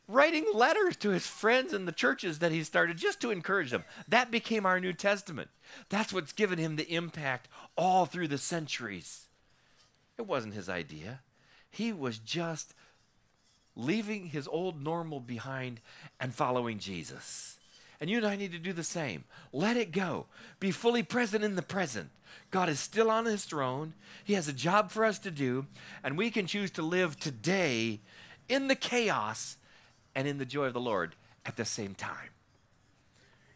writing 0.09 0.45
letters 0.53 0.95
to 0.97 1.11
his 1.11 1.27
friends 1.27 1.71
in 1.71 1.85
the 1.85 1.91
churches 1.91 2.39
that 2.39 2.51
he 2.51 2.63
started 2.63 2.97
just 2.97 3.21
to 3.21 3.31
encourage 3.31 3.69
them. 3.69 3.85
That 4.07 4.31
became 4.31 4.65
our 4.65 4.79
New 4.79 4.91
Testament. 4.91 5.49
That's 5.89 6.11
what's 6.11 6.33
given 6.33 6.57
him 6.57 6.75
the 6.75 6.93
impact 6.93 7.47
all 7.77 8.05
through 8.05 8.27
the 8.27 8.39
centuries. 8.39 9.27
It 10.17 10.25
wasn't 10.25 10.55
his 10.55 10.67
idea, 10.67 11.21
he 11.69 11.93
was 11.93 12.17
just 12.17 12.73
leaving 13.75 14.25
his 14.25 14.47
old 14.47 14.83
normal 14.83 15.19
behind 15.19 15.79
and 16.19 16.33
following 16.33 16.79
Jesus. 16.79 17.57
And 18.01 18.09
you 18.09 18.17
and 18.17 18.25
I 18.25 18.35
need 18.35 18.51
to 18.53 18.59
do 18.59 18.73
the 18.73 18.83
same. 18.83 19.25
Let 19.53 19.77
it 19.77 19.91
go. 19.91 20.25
Be 20.59 20.71
fully 20.71 21.03
present 21.03 21.43
in 21.43 21.55
the 21.55 21.61
present. 21.61 22.09
God 22.49 22.67
is 22.67 22.79
still 22.79 23.11
on 23.11 23.25
his 23.25 23.45
throne. 23.45 23.93
He 24.23 24.33
has 24.33 24.47
a 24.47 24.53
job 24.53 24.89
for 24.89 25.05
us 25.05 25.19
to 25.19 25.31
do, 25.31 25.67
and 26.03 26.17
we 26.17 26.31
can 26.31 26.47
choose 26.47 26.71
to 26.71 26.81
live 26.81 27.19
today 27.19 27.99
in 28.47 28.67
the 28.67 28.75
chaos 28.75 29.57
and 30.19 30.27
in 30.27 30.37
the 30.37 30.43
joy 30.43 30.65
of 30.65 30.73
the 30.73 30.81
Lord 30.81 31.15
at 31.45 31.55
the 31.55 31.63
same 31.63 31.95
time. 31.95 32.31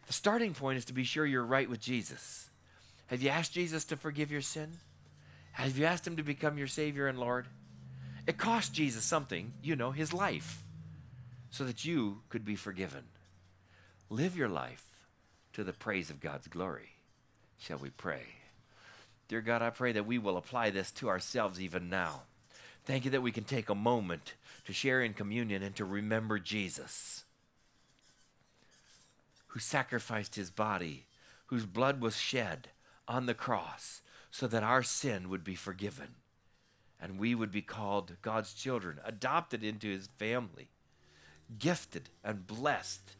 The 0.07 0.13
starting 0.13 0.53
point 0.53 0.77
is 0.77 0.85
to 0.85 0.93
be 0.93 1.03
sure 1.03 1.25
you're 1.25 1.43
right 1.43 1.69
with 1.69 1.81
Jesus. 1.81 2.49
Have 3.07 3.21
you 3.21 3.27
asked 3.27 3.51
Jesus 3.51 3.83
to 3.83 3.97
forgive 3.97 4.31
your 4.31 4.39
sin? 4.39 4.77
Have 5.51 5.77
you 5.77 5.83
asked 5.83 6.07
him 6.07 6.15
to 6.15 6.23
become 6.23 6.57
your 6.57 6.67
Savior 6.67 7.07
and 7.07 7.19
Lord? 7.19 7.47
It 8.25 8.37
cost 8.37 8.73
Jesus 8.73 9.03
something, 9.03 9.51
you 9.61 9.75
know, 9.75 9.91
his 9.91 10.13
life, 10.13 10.63
so 11.51 11.65
that 11.65 11.83
you 11.83 12.21
could 12.29 12.45
be 12.45 12.55
forgiven. 12.55 13.03
Live 14.09 14.37
your 14.37 14.47
life 14.47 14.85
to 15.51 15.65
the 15.65 15.73
praise 15.73 16.09
of 16.09 16.21
God's 16.21 16.47
glory. 16.47 16.91
Shall 17.59 17.77
we 17.77 17.89
pray? 17.89 18.23
Dear 19.27 19.41
God, 19.41 19.61
I 19.61 19.69
pray 19.69 19.91
that 19.91 20.07
we 20.07 20.17
will 20.17 20.37
apply 20.37 20.69
this 20.69 20.91
to 20.91 21.09
ourselves 21.09 21.59
even 21.59 21.89
now. 21.89 22.21
Thank 22.85 23.05
you 23.05 23.11
that 23.11 23.21
we 23.21 23.31
can 23.31 23.43
take 23.45 23.69
a 23.69 23.75
moment 23.75 24.33
to 24.65 24.73
share 24.73 25.01
in 25.01 25.13
communion 25.13 25.63
and 25.63 25.75
to 25.75 25.85
remember 25.85 26.39
Jesus, 26.39 27.23
who 29.47 29.59
sacrificed 29.59 30.35
his 30.35 30.49
body, 30.49 31.05
whose 31.47 31.65
blood 31.65 32.01
was 32.01 32.17
shed 32.17 32.69
on 33.07 33.25
the 33.25 33.33
cross 33.33 34.01
so 34.31 34.47
that 34.47 34.63
our 34.63 34.83
sin 34.83 35.29
would 35.29 35.43
be 35.43 35.55
forgiven 35.55 36.15
and 37.03 37.19
we 37.19 37.35
would 37.35 37.51
be 37.51 37.61
called 37.61 38.15
God's 38.21 38.53
children, 38.53 38.97
adopted 39.03 39.61
into 39.61 39.89
his 39.89 40.07
family, 40.17 40.69
gifted 41.59 42.09
and 42.23 42.47
blessed 42.47 43.17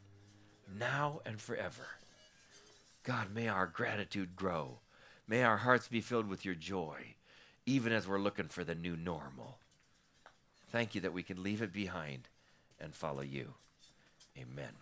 now 0.79 1.19
and 1.25 1.41
forever. 1.41 1.85
God, 3.03 3.35
may 3.35 3.49
our 3.49 3.67
gratitude 3.67 4.37
grow. 4.37 4.79
May 5.27 5.43
our 5.43 5.57
hearts 5.57 5.89
be 5.89 5.99
filled 5.99 6.29
with 6.29 6.45
your 6.45 6.55
joy, 6.55 7.15
even 7.65 7.93
as 7.93 8.07
we're 8.07 8.19
looking 8.19 8.47
for 8.47 8.63
the 8.63 8.75
new 8.75 8.95
normal. 8.95 9.57
Thank 10.71 10.95
you 10.95 11.01
that 11.01 11.13
we 11.13 11.23
can 11.23 11.41
leave 11.41 11.61
it 11.61 11.71
behind 11.71 12.27
and 12.79 12.93
follow 12.93 13.21
you. 13.21 13.53
Amen. 14.37 14.73